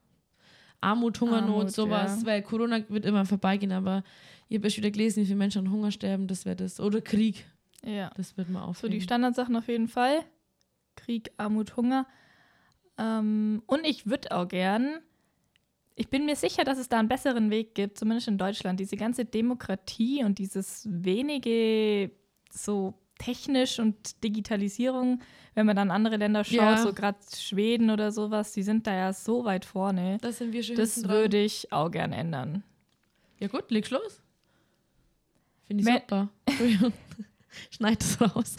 [0.81, 2.21] Armut, Hungernot, Armut, sowas.
[2.21, 2.25] ja.
[2.27, 4.03] Weil Corona wird immer vorbeigehen, aber
[4.49, 6.79] ich habe erst wieder gelesen, wie viele Menschen an Hunger sterben, das wäre das.
[6.79, 7.45] Oder Krieg,
[7.85, 8.09] Ja.
[8.17, 8.97] das wird man So aufregen.
[8.97, 10.23] die Standardsachen auf jeden Fall.
[10.95, 12.05] Krieg, Armut, Hunger.
[13.01, 14.99] Ähm, und ich würde auch gern,
[15.95, 18.79] ich bin mir sicher, dass es da einen besseren Weg gibt, zumindest in Deutschland.
[18.79, 22.11] Diese ganze Demokratie und dieses wenige
[22.51, 25.21] so technisch und Digitalisierung,
[25.53, 26.77] wenn man dann andere Länder schaut, Ja.
[26.77, 30.17] so gerade Schweden oder sowas, die sind da ja so weit vorne.
[30.21, 32.63] das sind wir schon Das würde ich auch gern ändern.
[33.39, 34.21] Ja gut, leg los.
[35.67, 36.29] Finde ich Wenn- super.
[37.69, 38.55] Schneid das raus.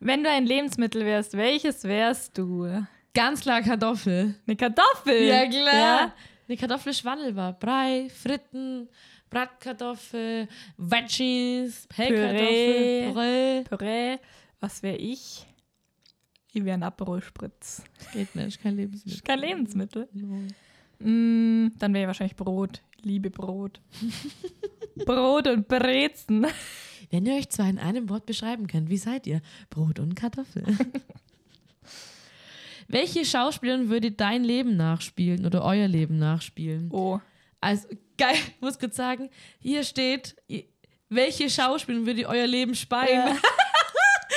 [0.00, 2.84] Wenn du ein Lebensmittel wärst, welches wärst du?
[3.14, 4.34] Ganz klar Kartoffel.
[4.46, 5.22] Eine Kartoffel.
[5.22, 5.74] Ja, klar.
[5.74, 6.14] Ja.
[6.48, 7.52] Eine Kartoffel ist wandelbar.
[7.54, 8.88] Brei, Fritten,
[9.30, 13.64] Bratkartoffel, Veggies, Pellkartoffel, Püree.
[13.64, 14.18] Püree.
[14.60, 15.46] Was wäre ich?
[16.52, 17.82] Ich wäre ein Aperol Spritz.
[18.12, 19.20] Geht nicht, kein Lebensmittel.
[19.22, 20.08] Kein Lebensmittel.
[20.12, 20.48] No.
[20.98, 22.82] Mm, dann wäre ich wahrscheinlich Brot.
[23.02, 23.80] Liebe Brot.
[25.06, 26.46] Brot und Brezen.
[27.10, 29.40] Wenn ihr euch zwar in einem Wort beschreiben könnt, wie seid ihr?
[29.70, 30.64] Brot und Kartoffel.
[32.88, 36.90] Welche Schauspielerin würde dein Leben nachspielen oder euer Leben nachspielen?
[36.92, 37.20] Oh.
[37.60, 40.36] Also, geil, ich muss kurz sagen, hier steht,
[41.08, 43.26] welche Schauspielerin würde euer Leben speien?
[43.28, 43.32] Ja.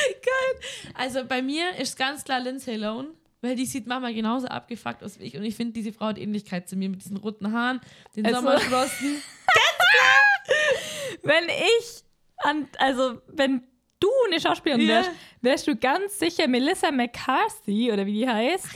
[0.05, 0.59] geil.
[0.93, 3.07] Also bei mir ist ganz klar Lindsay Lohan,
[3.41, 6.17] weil die sieht Mama genauso abgefuckt aus wie ich und ich finde, diese Frau hat
[6.17, 7.79] Ähnlichkeit zu mir mit diesen roten Haaren,
[8.15, 9.21] den Also- Sommersprossen.
[11.23, 12.03] Wenn ich
[12.37, 13.63] an, also wenn
[13.99, 14.95] du eine Schauspielerin Ja.
[14.95, 18.67] wärst, wärst du ganz sicher Melissa McCarthy oder wie die heißt.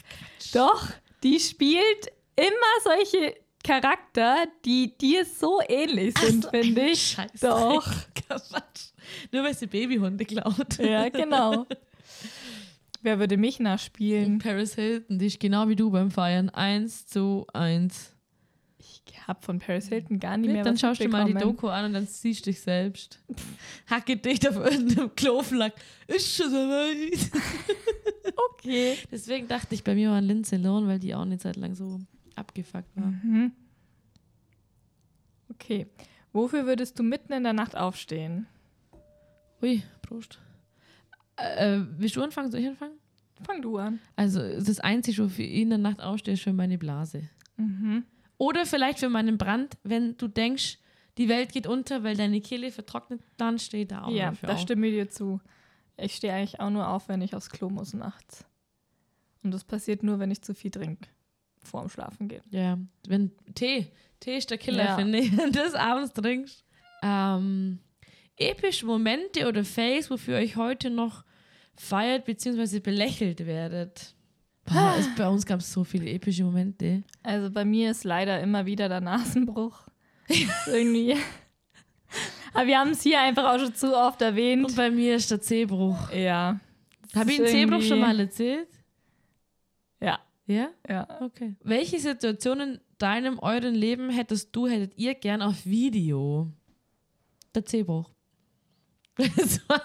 [0.54, 0.88] Doch,
[1.24, 2.50] die spielt immer
[2.84, 7.02] solche Charakter, die dir so ähnlich sind, finde ich.
[7.18, 7.46] Scheiße.
[7.48, 7.86] Doch.
[8.28, 8.92] Quatsch.
[9.32, 10.78] Nur weil sie Babyhunde klaut.
[10.80, 11.66] Ja, genau.
[13.02, 14.40] Wer würde mich nachspielen?
[14.40, 16.50] Paris Hilton, die ist genau wie du beim Feiern.
[16.50, 18.14] Eins zu eins.
[19.08, 21.34] Ich habe von Paris Hilton gar nicht mehr dann was schaust du mal die.
[21.34, 23.20] Doku an und dann siehst du dich selbst.
[23.90, 25.74] Hacke dich auf irgendeinem Kloflack.
[26.08, 27.32] Ist schon so weit.
[28.60, 28.98] Okay.
[29.12, 32.00] Deswegen dachte ich bei mir war Lindsay Lohan, weil die auch eine Zeit lang so
[32.36, 33.08] abgefuckt war.
[33.08, 33.52] Mhm.
[35.50, 35.88] Okay.
[36.34, 38.48] Wofür würdest du mitten in der Nacht aufstehen?
[39.62, 40.40] Ui, Prost.
[41.38, 42.52] Äh, äh, willst du anfangen?
[42.52, 42.94] Soll ich anfangen?
[43.44, 44.00] Fang du an.
[44.16, 47.24] Also das Einzige, wofür ich in der Nacht aufstehe, ist für meine Blase.
[47.58, 48.04] Mhm.
[48.40, 50.80] Oder vielleicht für meinen Brand, wenn du denkst,
[51.20, 54.60] die Welt geht unter, weil deine Kehle vertrocknet, dann steht da auch Ja, da auf.
[54.62, 55.40] stimme ich dir zu.
[55.98, 58.46] Ich stehe eigentlich auch nur auf, wenn ich aufs Klo muss nachts.
[59.44, 61.08] Und das passiert nur, wenn ich zu viel trinke.
[61.62, 62.42] Vorm Schlafen gehen.
[62.50, 64.96] Ja, wenn Tee, Tee ist der Killer, Ja.
[64.96, 66.64] finde ich, wenn du das abends trinkst.
[67.04, 67.80] Ähm,
[68.38, 71.26] epische Momente oder Fails, wofür euch heute noch
[71.76, 72.80] feiert bzw.
[72.80, 74.16] belächelt werdet.
[74.72, 77.04] Boah, es, bei uns gab es so viele epische Momente.
[77.24, 79.88] Also bei mir ist leider immer wieder der Nasenbruch.
[80.68, 81.16] Irgendwie.
[82.54, 84.76] Aber wir haben es hier einfach auch schon zu oft Und erwähnt.
[84.76, 86.12] bei mir ist der Zehbruch.
[86.12, 86.60] Ja.
[87.16, 88.68] Habe ich einen Zehbruch schon mal erzählt?
[90.00, 90.20] Ja.
[90.46, 90.70] Ja?
[90.88, 91.08] Ja.
[91.22, 91.56] Okay.
[91.64, 96.52] Welche Situation in deinem, euren Leben hättest du, hättet ihr gern auf Video?
[97.56, 98.10] Der Zehbruch.
[99.36, 99.82] Das, war,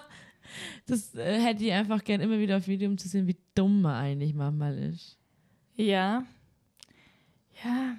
[0.86, 3.82] das äh, hätte ich einfach gern immer wieder auf Video, um zu sehen, wie dumm
[3.82, 5.18] man eigentlich manchmal ist.
[5.76, 6.24] Ja.
[7.64, 7.96] Ja.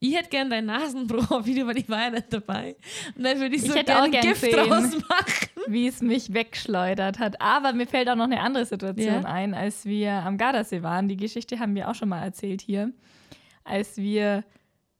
[0.00, 2.76] Ich hätte gern deinen Nasenbruch auf Video, weil ich war ja nicht dabei.
[3.16, 4.52] Und dann würde ich Ich so hätte gern auch gern Gift sehen.
[4.52, 5.48] draus machen.
[5.68, 7.40] Wie es mich wegschleudert hat.
[7.40, 9.24] Aber mir fällt auch noch eine andere Situation Ja?
[9.24, 11.08] ein, als wir am Gardasee waren.
[11.08, 12.92] Die Geschichte haben wir auch schon mal erzählt hier.
[13.64, 14.44] Als wir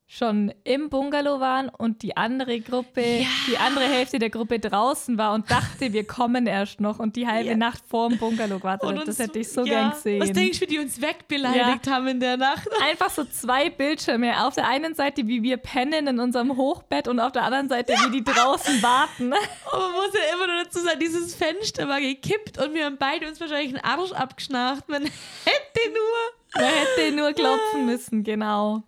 [0.07, 5.33] schon im Bungalow waren und die andere Gruppe, die andere Hälfte der Gruppe draußen war
[5.33, 7.57] und dachte, wir kommen erst noch und die halbe Ja.
[7.57, 9.09] Nacht vorm Bungalow gewartet hat.
[9.09, 10.21] Das hätte ich so gern gesehen.
[10.21, 12.69] Was denkst du, wie die uns wegbeleidigt haben in der Nacht?
[12.89, 14.45] Einfach so zwei Bildschirme.
[14.47, 17.95] Auf der einen Seite, wie wir pennen in unserem Hochbett und auf der anderen Seite,
[18.07, 19.33] wie die draußen warten.
[19.73, 22.99] Aber man muss ja immer nur dazu sagen, dieses Fenster war gekippt und wir haben
[22.99, 24.89] beide uns wahrscheinlich einen Arsch abgeschnarcht.
[24.89, 25.03] Man
[25.45, 26.63] hätte nur.
[26.63, 28.85] Man hätte nur klopfen müssen, genau.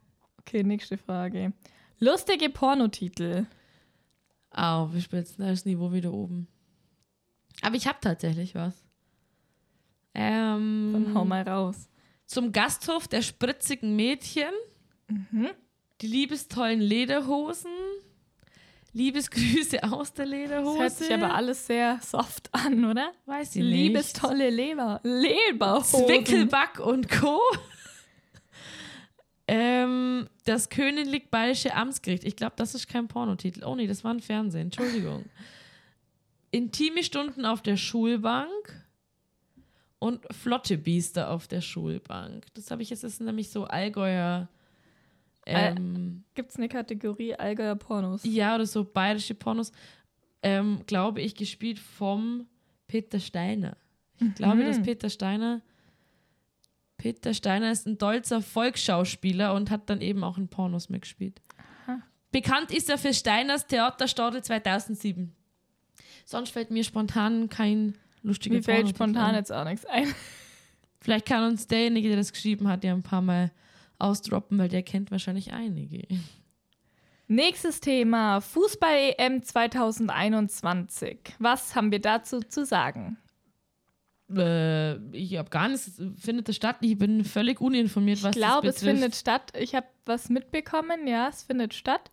[0.47, 1.53] Okay, nächste Frage.
[1.99, 3.47] Lustige Pornotitel.
[4.51, 6.47] Au, wir spitzen das Niveau wieder oben.
[7.63, 8.85] Aber ich habe tatsächlich was.
[10.15, 11.89] Ähm, Dann hau mal raus.
[12.27, 14.53] Zum Gasthof der spritzigen Mädchen.
[15.09, 15.51] Mhm.
[16.01, 17.73] Die liebestollen Lederhosen.
[18.93, 20.79] Liebesgrüße aus der Lederhose.
[20.79, 23.11] Das hört sich aber alles sehr soft an, oder?
[23.27, 23.73] Weiß ich nicht.
[23.73, 25.01] Liebestolle Leber.
[25.03, 26.07] Leberhosen.
[26.07, 27.41] Zwickelback und Co.
[29.49, 32.25] ähm, das Königlich Bayerische Amtsgericht.
[32.25, 33.65] Ich glaube, das ist kein Pornotitel.
[33.65, 34.63] Oh nee, das war ein Fernsehen.
[34.63, 35.25] Entschuldigung.
[36.51, 38.87] Intime Stunden auf der Schulbank
[39.99, 42.47] und Flotte Biester auf der Schulbank.
[42.55, 44.49] Das habe ich jetzt, das ist nämlich so Allgäuer.
[45.45, 48.25] Ähm, Gibt es eine Kategorie Allgäuer Pornos?
[48.25, 49.73] ja, oder so bayerische Pornos.
[50.43, 52.47] Ähm, glaube ich, gespielt vom
[52.87, 53.77] Peter Steiner.
[54.21, 55.61] Ich glaube, dass Peter Steiner.
[57.13, 61.41] Peter Steiner ist ein deutscher Volksschauspieler und hat dann eben auch in Pornos mitgespielt.
[62.33, 65.33] Bekannt ist er für Steiners Theaterstadel 2007.
[66.25, 70.13] Sonst fällt mir spontan kein lustiger Mir fällt spontan jetzt auch nichts ein.
[71.01, 73.53] Vielleicht kann uns derjenige, der das geschrieben hat, ja ein paar Mal
[74.01, 76.09] ausdroppen, weil der kennt wahrscheinlich einige.
[77.29, 81.37] Nächstes Thema: Fußball-EM 2021.
[81.39, 83.17] Was haben wir dazu zu sagen?
[84.35, 86.77] Äh, ich habe gar nichts, findet das statt?
[86.81, 89.01] Ich bin völlig uninformiert, was Ich glaube, das es betrifft.
[89.01, 89.53] findet statt.
[89.59, 91.07] Ich habe was mitbekommen.
[91.07, 92.11] Ja, es findet statt.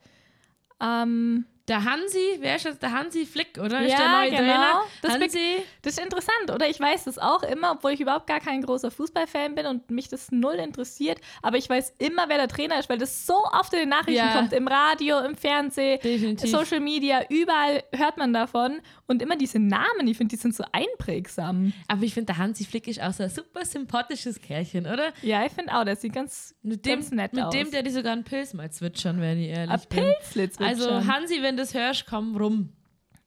[0.81, 3.81] Ähm, Der Hansi, wer ist jetzt der Hansi Flick, oder?
[3.81, 4.41] ist Ja, der neue genau.
[4.41, 4.81] Trainer?
[5.01, 6.67] Das Hansi, das ist interessant, oder?
[6.69, 10.09] Ich weiß das auch immer, obwohl ich überhaupt gar kein großer Fußballfan bin und mich
[10.09, 11.19] das null interessiert.
[11.41, 14.13] Aber ich weiß immer, wer der Trainer ist, weil das so oft in den Nachrichten
[14.13, 14.33] Ja.
[14.35, 14.51] kommt.
[14.51, 16.49] Im Radio, im Fernsehen, Definitiv.
[16.51, 18.81] Social Media, überall hört man davon.
[19.07, 21.71] Und immer diese Namen, ich finde, die sind so einprägsam.
[21.87, 25.13] aber ich finde, der Hansi Flick ist auch so ein super sympathisches Kerlchen, oder?
[25.21, 27.53] Ja, ich finde auch, der sieht ganz, Mit dem, ganz nett mit aus.
[27.53, 30.03] dem, der die sogar einen Pilz mal zwitschern, wenn ich ehrlich Ein bin.
[30.03, 31.05] Pilzlitz wird Also.
[31.07, 32.69] Hansi, wenn du das hörst, komm rum.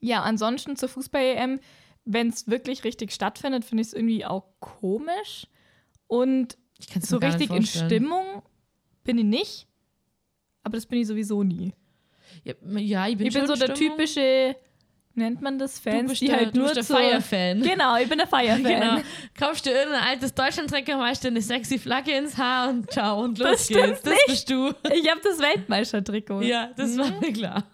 [0.00, 1.60] Ja, ansonsten zur Fußball-EM,
[2.04, 5.46] wenn es wirklich richtig stattfindet, finde ich es irgendwie auch komisch.
[6.06, 6.56] Und
[7.00, 7.64] so richtig in.
[7.66, 8.42] Stimmung
[9.04, 9.66] bin ich nicht.
[10.62, 11.72] Aber das bin ich sowieso nie.
[12.44, 13.96] Ja, ja, ich bin, Ich bin so der Stimmung.
[13.96, 14.54] typische,
[15.14, 17.62] nennt man das, Du Fans, die der, halt du nur der Fire-Fan.
[17.62, 18.62] Genau, ich bin der Fire-Fan.
[18.62, 18.96] Genau.
[19.34, 23.38] Kaufst du irgendein altes Deutschlandtrecker, machst dir eine sexy Flagge ins Haar und ciao und
[23.38, 24.02] los Das geht's.
[24.02, 24.26] Das nicht.
[24.26, 24.68] bist du.
[24.94, 26.42] Ich habe das Weltmeistertrikot.
[26.42, 26.98] Ja, das Mhm.
[26.98, 27.64] war mir klar.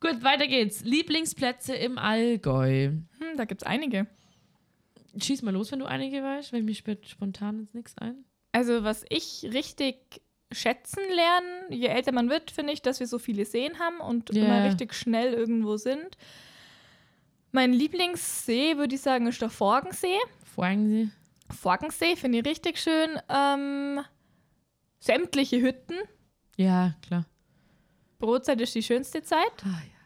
[0.00, 0.82] Gut, weiter geht's.
[0.84, 2.86] Lieblingsplätze im Allgäu.
[2.86, 4.06] Hm, da gibt es einige.
[5.18, 8.24] Schieß mal los, wenn du einige weißt, weil mir spürt spontan jetzt nichts ein.
[8.52, 13.18] Also, was ich richtig schätzen lernen, je älter man wird, finde ich, dass wir so
[13.18, 14.44] viele Seen haben und Ja.
[14.44, 16.16] immer richtig schnell irgendwo sind.
[17.52, 20.18] Mein Lieblingssee, würde ich sagen, ist der Forgensee.
[20.54, 21.10] Fragen Sie.
[21.54, 23.10] Forgensee finde ich richtig schön.
[23.28, 24.00] Ähm,
[25.00, 25.96] sämtliche Hütten.
[26.56, 27.26] Ja, klar.
[28.20, 29.64] Brotzeit ist die schönste Zeit.
[29.64, 30.00] Ah, ja.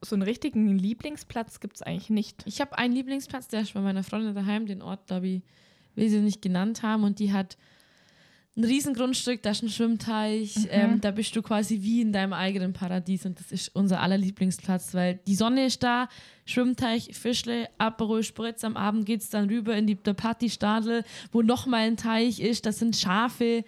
[0.00, 2.42] So einen richtigen Lieblingsplatz gibt es eigentlich nicht.
[2.46, 5.42] Ich habe einen Lieblingsplatz, der ist bei meiner Freundin daheim, den Ort, glaube ich,
[5.94, 7.04] will sie nicht genannt haben.
[7.04, 7.56] Und die hat
[8.56, 10.68] ein Riesengrundstück, da ist ein Schwimmteich.
[10.70, 13.26] Ähm, da bist du quasi wie in deinem eigenen Paradies.
[13.26, 16.08] Und das ist unser aller Lieblingsplatz, weil die Sonne ist da,
[16.44, 18.62] Schwimmteich, Fischle, Aperol Spritz.
[18.62, 22.66] Am Abend geht es dann rüber in die der Partystadel, wo nochmal ein Teich ist.
[22.66, 23.64] Das sind Schafe.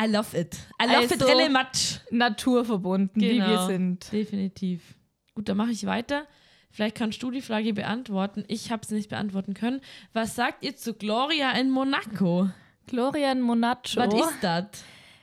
[0.00, 0.56] I love it.
[0.82, 2.00] I love it Also- really much.
[2.10, 3.66] Naturverbunden, wie wir Genau.
[3.66, 4.10] sind.
[4.12, 4.94] Definitiv.
[5.34, 6.26] Gut, dann mache ich weiter.
[6.70, 8.44] Vielleicht kannst du die Frage beantworten.
[8.48, 9.80] Ich habe sie nicht beantworten können.
[10.12, 12.48] Was sagt ihr zu Gloria in Monaco?
[12.86, 13.96] Glorian Monaco.
[13.96, 14.66] Was ist das?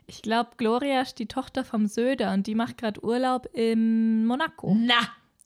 [0.07, 4.75] Ich glaube, Gloria ist die Tochter vom Söder und die macht gerade Urlaub in Monaco.
[4.79, 4.95] Na,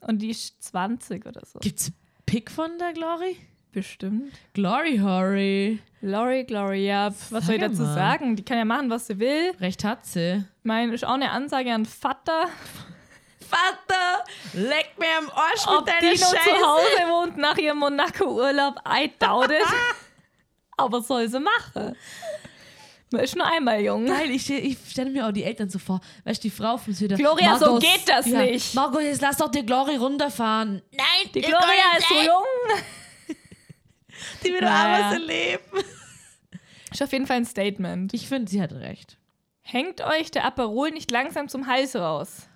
[0.02, 1.60] Und die ist 20 oder so.
[1.60, 1.92] gibt's
[2.26, 3.38] Pick von der Glory?
[3.72, 4.34] Bestimmt.
[4.54, 5.80] Glory Horry.
[6.02, 7.94] Lori, Gloria, was soll ich dazu mal.
[7.94, 8.36] sagen?
[8.36, 9.52] Die kann ja machen, was sie will.
[9.60, 10.44] Recht hat sie.
[10.64, 12.46] Mein ist auch eine Ansage an Vater.
[13.52, 16.66] Vater, leck mir am Arsch Ob mit die deiner noch zu Scheiße.
[16.66, 19.62] Hause wohnt nach ihrem Monaco-Urlaub, I doubt it.
[20.78, 21.96] Aber soll sie machen.
[23.12, 24.06] Man ist nur einmal jung.
[24.06, 26.00] Geil, ich, ich stelle mir auch die Eltern so vor.
[26.24, 27.18] Weißt du, die Frau vom Süder.
[27.18, 28.74] Gloria, so geht das nicht.
[28.74, 30.82] Margot, jetzt lass doch die Glory runterfahren.
[30.92, 32.80] Nein, Die Gloria ist so jung.
[34.44, 34.96] Die will Naja.
[34.96, 35.64] auch was erleben.
[36.92, 38.14] Ist auf jeden Fall ein Statement.
[38.14, 39.18] Ich finde, sie hat recht.
[39.62, 42.48] Hängt euch der Aperol nicht langsam zum Hals raus?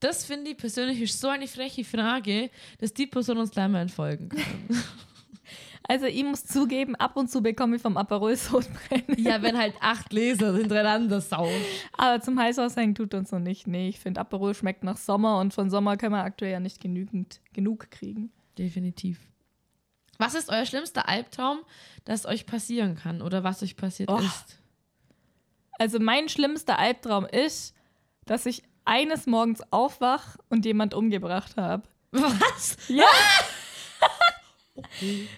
[0.00, 3.82] Das finde ich persönlich ist so eine freche Frage, dass die Person uns gleich mal
[3.82, 4.42] entfolgen kann.
[5.88, 9.16] Also ich muss zugeben, ab und zu bekomme ich vom Aperol Sodbrennen.
[9.18, 11.60] ja, wenn halt acht Leser hintereinander saugen.
[11.98, 13.66] Aber zum Hals raushängen tut uns noch nicht.
[13.66, 16.80] Nee, ich finde Aperol schmeckt nach Sommer und von Sommer können wir aktuell ja nicht
[16.80, 18.30] genügend genug kriegen.
[18.56, 19.18] Definitiv.
[20.22, 21.60] Was ist euer schlimmster Albtraum,
[22.04, 24.20] das euch passieren kann oder was euch passiert Och.
[24.20, 24.58] ist?
[25.78, 27.74] Also mein schlimmster Albtraum ist,
[28.24, 31.82] dass ich eines Morgens aufwach und jemand umgebracht habe.
[32.12, 32.76] Was?
[32.88, 33.06] Ja.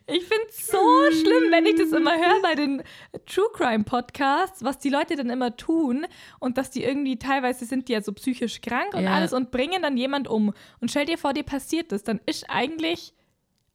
[0.06, 0.78] Ich finde es so
[1.10, 2.82] schlimm, wenn ich das immer höre bei den
[3.26, 6.06] True Crime Podcasts, was die Leute dann immer tun
[6.38, 9.14] und dass die irgendwie teilweise sind die ja so psychisch krank und Ja.
[9.14, 10.52] alles und bringen dann jemand um.
[10.80, 13.12] Und stell dir vor, dir passiert das, dann ist eigentlich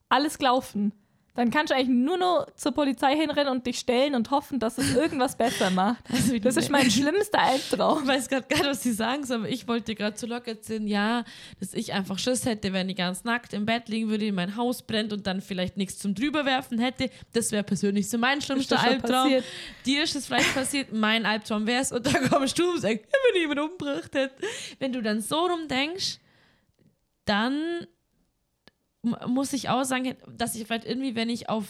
[0.08, 0.92] alles gelaufen.
[1.34, 4.78] Dann kannst du eigentlich nur noch zur Polizei hinrennen und dich stellen und hoffen, dass
[4.78, 6.04] es irgendwas besser macht.
[6.12, 8.02] Also, Das ist mein schlimmster Albtraum.
[8.02, 10.48] Ich weiß gerade gar nicht, was sie sagen aber ich wollte dir gerade zu locker
[10.48, 11.24] erzählen, ja,
[11.60, 14.82] dass ich einfach Schiss hätte, wenn ich ganz nackt im Bett liegen würde, mein Haus
[14.82, 17.10] brennt und dann vielleicht nichts zum drüberwerfen hätte.
[17.32, 19.24] Das wäre persönlich so mein schlimmster Albtraum.
[19.24, 19.44] passiert?
[19.86, 23.06] Dir ist es vielleicht passiert, mein Albtraum wäre es und dann kommst du und sagst,
[23.32, 24.34] wenn jemand umgebracht hätte.
[24.78, 26.18] Wenn du dann so rumdenkst,
[27.24, 27.86] dann
[29.02, 31.64] muss ich auch sagen, dass ich vielleicht irgendwie, wenn ich auf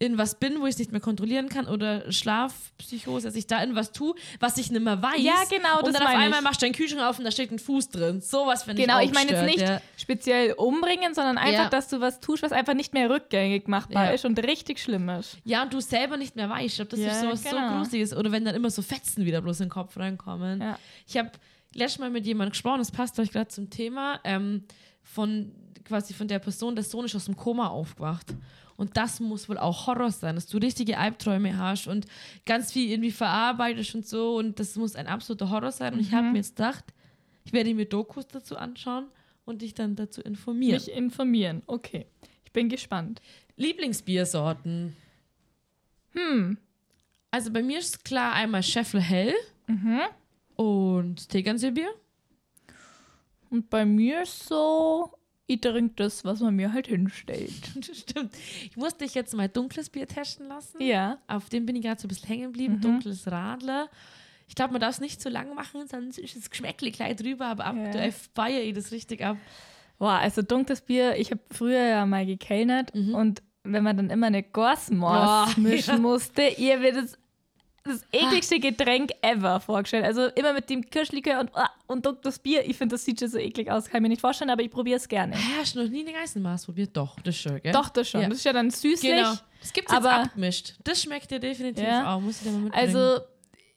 [0.00, 3.92] irgendwas bin, wo ich es nicht mehr kontrollieren kann oder Schlafpsychose, dass ich da irgendwas
[3.92, 5.20] tue, was ich nicht mehr weiß.
[5.22, 6.44] Ja, genau, Und das dann auf einmal ich.
[6.44, 8.20] machst du deinen Kühlschrank auf und da steht ein Fuß drin.
[8.20, 9.80] Sowas finde Genau, ich ich auch meine jetzt nicht ja.
[9.96, 11.68] speziell umbringen, sondern einfach, Ja.
[11.70, 14.10] dass du was tust, was einfach nicht mehr rückgängig machbar Ja.
[14.10, 15.38] ist und richtig schlimm ist.
[15.44, 17.68] Ja, und du selber nicht mehr weißt, ob das Ja, ist sowas genau.
[17.70, 20.62] so Gruseliges oder wenn dann immer so Fetzen wieder bloß in den Kopf reinkommen.
[21.06, 21.30] Ich habe
[21.72, 24.64] letztes Mal mit jemandem gesprochen, das passt euch gerade zum Thema, ähm,
[25.02, 25.52] von
[25.84, 28.34] quasi von der Person, der Sohn ist aus dem Koma aufgewacht.
[28.76, 32.06] Und das muss wohl auch Horror sein, dass du richtige Albträume hast und
[32.44, 34.36] ganz viel irgendwie verarbeitest und so.
[34.36, 35.94] Und das muss ein absoluter Horror sein.
[35.94, 36.16] Und ich Mhm.
[36.16, 36.84] habe mir jetzt gedacht,
[37.44, 39.06] ich werde mir Dokus dazu anschauen
[39.44, 40.74] und dich dann dazu informieren.
[40.74, 41.62] Mich informieren.
[41.66, 42.06] Okay.
[42.44, 43.20] Ich bin gespannt.
[43.56, 44.96] Lieblingsbiersorten.
[46.12, 46.58] Hm.
[47.30, 49.34] Also bei mir ist klar einmal Scheffel Hell
[50.56, 51.90] und Tegernseebier.
[53.50, 55.12] Und bei mir ist so,
[55.46, 57.50] ich trinke das, was man mir halt hinstellt.
[57.92, 58.32] Stimmt.
[58.64, 60.80] Ich musste dich jetzt mal dunkles Bier testen lassen.
[60.82, 61.18] Ja.
[61.26, 62.52] Auf dem bin ich gerade so ein bisschen hängen Mhm.
[62.52, 62.80] geblieben.
[62.80, 63.88] Dunkles Radler.
[64.48, 67.46] Ich glaube, man darf es nicht zu lang machen, sonst ist das Geschmäckle gleich drüber,
[67.46, 69.36] aber aktuell feiere ich das richtig ab.
[69.98, 74.26] Boah, also dunkles Bier, ich habe früher ja mal gekellnert und wenn man dann immer
[74.26, 75.98] eine Gorsmors Oh, mischen ja.
[76.00, 77.18] musste, ihr wird das,
[77.84, 80.04] das ekligste Getränk ever vorgestellt.
[80.04, 82.64] Also immer mit dem Kirschlikör und, ah, und dunkles Bier.
[82.68, 84.70] Ich finde, das sieht schon so eklig aus, kann ich mir nicht vorstellen, aber ich
[84.70, 85.36] probiere es gerne.
[85.36, 86.96] Hä, hast du noch nie eine Geißenmaß probiert?
[86.96, 87.72] Doch, das schon, gell?
[87.72, 88.22] Doch, das schon.
[88.22, 88.28] Ja.
[88.28, 89.12] Das ist ja dann süßlich.
[89.12, 89.34] Genau.
[89.60, 90.74] Das gibt es abgemischt.
[90.84, 92.14] Das schmeckt dir definitiv Ja.
[92.14, 92.20] auch.
[92.20, 92.96] Muss ich dir mal mitbringen.
[92.96, 93.20] Also,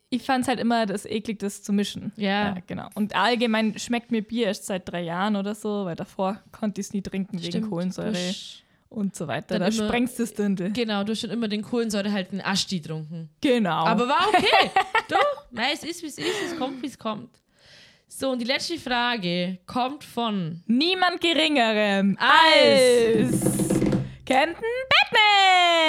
[0.09, 2.13] ich fand es halt immer das eklig, das zu mischen.
[2.15, 2.55] Ja.
[2.65, 2.87] genau.
[2.95, 6.87] Und allgemein schmeckt mir Bier erst seit drei Jahren oder so, weil davor konnte ich
[6.87, 9.59] es nie trinken wegen Stimmt, Kohlensäure du hast- und so weiter.
[9.59, 10.71] dann Da immer- sprengst du das Dünde.
[10.71, 13.29] Genau, du hast schon immer den Kohlensäure halt einen Asti getrunken.
[13.41, 13.85] Genau.
[13.85, 14.71] Aber war okay.
[15.09, 16.27] Doch, nein, es ist, wie es ist.
[16.51, 17.29] Es kommt, wie es kommt.
[18.07, 23.79] So, und die letzte Frage kommt von niemand geringerem Als- als
[24.25, 24.63] Kenton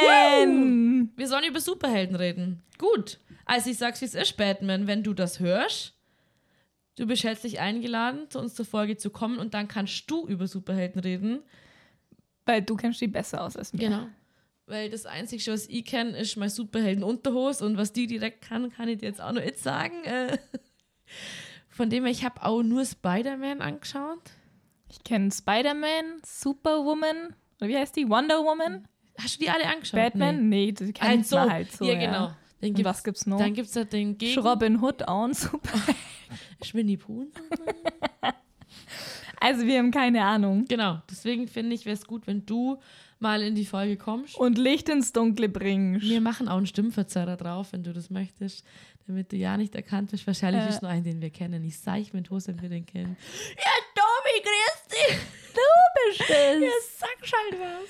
[0.02, 1.10] Batman.
[1.16, 2.62] Wir sollen über Superhelden reden.
[2.78, 3.18] Gut.
[3.44, 4.86] Also ich sag's, wie es ist, Batman.
[4.86, 5.94] Wenn du das hörst,
[6.96, 10.46] du bist herzlich eingeladen, zu uns zur Folge zu kommen und dann kannst du über
[10.46, 11.40] Superhelden reden.
[12.48, 13.78] Weil du kennst die besser aus als mir.
[13.80, 14.06] Genau.
[14.64, 18.88] Weil das Einzige, was ich kenne, ist mein Superhelden-Unterhose und was die direkt kann, kann
[18.88, 20.02] ich dir jetzt auch noch nicht sagen.
[20.04, 20.38] Äh,
[21.68, 24.22] Von dem her, ich habe auch nur Spider-Man angeschaut.
[24.90, 28.08] Ich kenne Spider-Man, Superwoman, oder wie heißt die?
[28.08, 28.88] Wonder Woman?
[29.20, 30.00] Hast du die alle angeschaut?
[30.00, 30.48] Batman?
[30.48, 31.84] Nee, die kennt Also, man halt so.
[31.84, 32.26] ja, Ja, genau.
[32.60, 33.38] Dann Und gibt's, was gibt's noch?
[33.38, 34.40] Dann gibt es halt den Gegen...
[34.40, 35.78] Robin Hood auch ein Super.
[36.72, 37.26] Winnie Pooh.
[39.40, 40.64] Also wir haben keine Ahnung.
[40.68, 42.78] Genau, deswegen finde ich, wäre es gut, wenn du
[43.20, 44.36] mal in die Folge kommst.
[44.36, 46.02] Und Licht ins Dunkle bringst.
[46.08, 48.64] Wir machen auch einen Stimmverzerrer drauf, wenn du das möchtest,
[49.06, 50.26] damit du ja nicht erkannt wirst.
[50.26, 50.68] Wahrscheinlich Äh.
[50.68, 51.64] ist nur einen, den wir kennen.
[51.64, 53.16] Ich seich mit Hose, wenn wir den kennen.
[53.56, 55.18] Ja, Tobi, grüß dich!
[55.54, 55.60] Du
[56.08, 56.62] bist es.
[56.62, 57.88] Ja, sag halt was.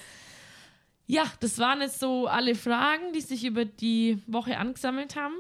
[1.07, 5.35] Ja, das waren jetzt so alle Fragen, die sich über die Woche angesammelt haben.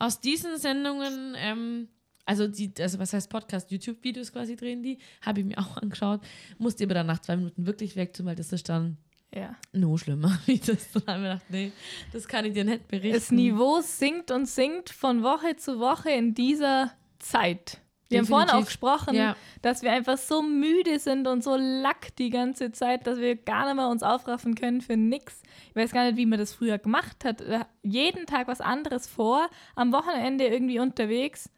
[0.00, 1.88] aus diesen Sendungen, ähm,
[2.24, 6.20] also die, also was heißt Podcast, YouTube-Videos quasi drehen die, habe ich mir auch angeschaut,
[6.58, 8.96] musste aber dann nach zwei Minuten wirklich weg tun, weil das ist dann
[9.36, 9.54] Ja.
[9.72, 10.38] noch schlimmer.
[10.46, 11.72] Wie das dann habe ich gedacht, nee,
[12.12, 13.12] das kann ich dir nicht berichten.
[13.14, 17.80] Das Niveau sinkt und sinkt von Woche zu Woche in dieser Zeit.
[18.08, 18.68] Wir haben vorhin auch Definitiv.
[18.80, 19.36] gesprochen, Ja.
[19.62, 23.66] dass wir einfach so müde sind und so lack die ganze Zeit, dass wir gar
[23.66, 25.42] nicht mehr uns aufraffen können für nix.
[25.70, 27.42] Ich weiß gar nicht, wie man das früher gemacht hat.
[27.82, 31.50] Jeden Tag was anderes vor, am Wochenende irgendwie unterwegs.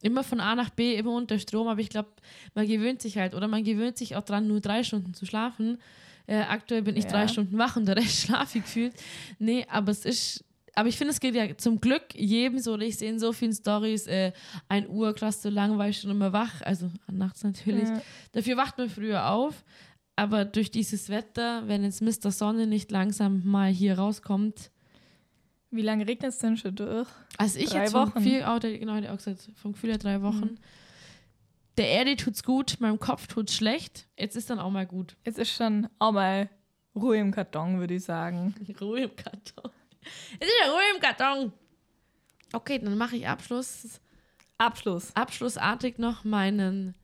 [0.00, 2.10] Immer von A nach B, immer unter Strom, aber ich glaube,
[2.54, 5.78] man gewöhnt sich halt oder man gewöhnt sich auch dran, nur drei Stunden zu schlafen.
[6.26, 7.10] Äh, aktuell bin ich Ja.
[7.10, 8.94] drei Stunden wach und der Rest schlafe ich gefühlt.
[9.38, 12.96] Nee, aber es ist, aber ich finde, es geht ja zum Glück jedem so, ich
[12.98, 14.32] sehe in so vielen Stories, äh,
[14.68, 17.88] ein Uhr, krass, so lang war ich schon immer wach, also nachts natürlich.
[17.88, 18.02] Ja.
[18.32, 19.64] Dafür wacht man früher auf,
[20.16, 22.30] aber durch dieses Wetter, wenn jetzt Mr.
[22.30, 24.70] Sonne nicht langsam mal hier rauskommt,
[25.70, 27.08] Wie lange regnet es denn schon durch?
[27.38, 28.12] also ich Drei jetzt Wochen.
[28.14, 30.56] Gefühl, oh, genau, der auch gesagt, vom Gefühl her drei Wochen.
[31.76, 34.08] Der Erde tut's gut, meinem Kopf tut's schlecht.
[34.16, 35.16] Jetzt ist dann auch mal gut.
[35.24, 36.48] Es ist schon auch mal
[36.94, 38.54] Ruhe im Karton, würde ich sagen.
[38.80, 39.70] Ruhe im Karton.
[40.40, 41.52] Es ist ja Ruhe im Karton.
[42.52, 44.00] Okay, dann mache ich Abschluss,
[44.56, 45.14] Abschluss.
[45.14, 46.94] abschlussartig noch meinen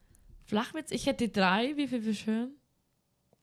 [0.47, 0.91] Flachwitz.
[0.91, 1.77] Ich hätte drei.
[1.77, 2.53] Wie viel wir schön?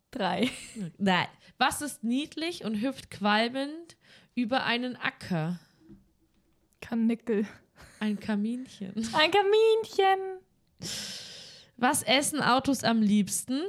[0.10, 0.50] Drei.
[0.98, 1.28] Nein.
[1.60, 3.98] Was ist niedlich und hüpft qualmend
[4.34, 5.60] über einen Acker?
[6.82, 7.46] Kanickel.
[8.00, 8.94] Ein Kaminchen.
[9.14, 10.40] Ein Kaminchen.
[11.78, 13.62] Was essen Autos am liebsten?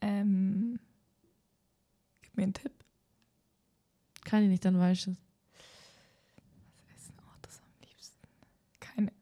[0.00, 0.78] Ähm.
[2.22, 2.72] Gib mir einen Tipp.
[4.24, 5.16] Kann ich nicht, dann weiß ich es.
[6.94, 8.28] Essen Autos am liebsten.
[8.80, 9.12] Keine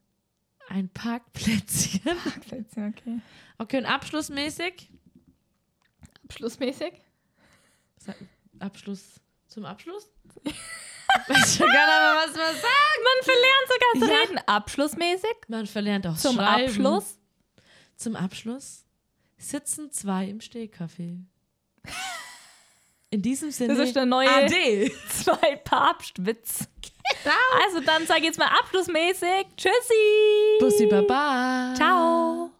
[0.68, 2.02] Ein Parkplätzchen.
[2.24, 3.20] Parkplätze, okay.
[3.58, 4.90] Okay, und abschlussmäßig?
[6.24, 6.92] Abschlussmäßig?
[8.58, 10.10] Abschluss zum Abschluss?
[11.26, 13.00] gar nicht mehr, was man sagt.
[13.04, 14.20] Man verlernt sogar zu Ja.
[14.22, 14.38] reden.
[14.46, 15.36] Abschlussmäßig?
[15.48, 16.64] Man verlernt auch Zum Schreiben.
[16.68, 17.18] Abschluss?
[17.96, 18.84] Zum Abschluss
[19.38, 21.18] sitzen zwei im Stehkaffee.
[23.10, 23.74] In diesem Sinne.
[23.74, 24.90] Das ist der neue Ade.
[25.10, 26.68] zwei Papstwitz.
[27.22, 27.34] Genau.
[27.64, 29.46] Also dann sag ich jetzt mal abschlussmäßig.
[29.56, 30.58] Tschüssi.
[30.60, 31.72] Bussi Baba.
[31.76, 32.50] Ciao.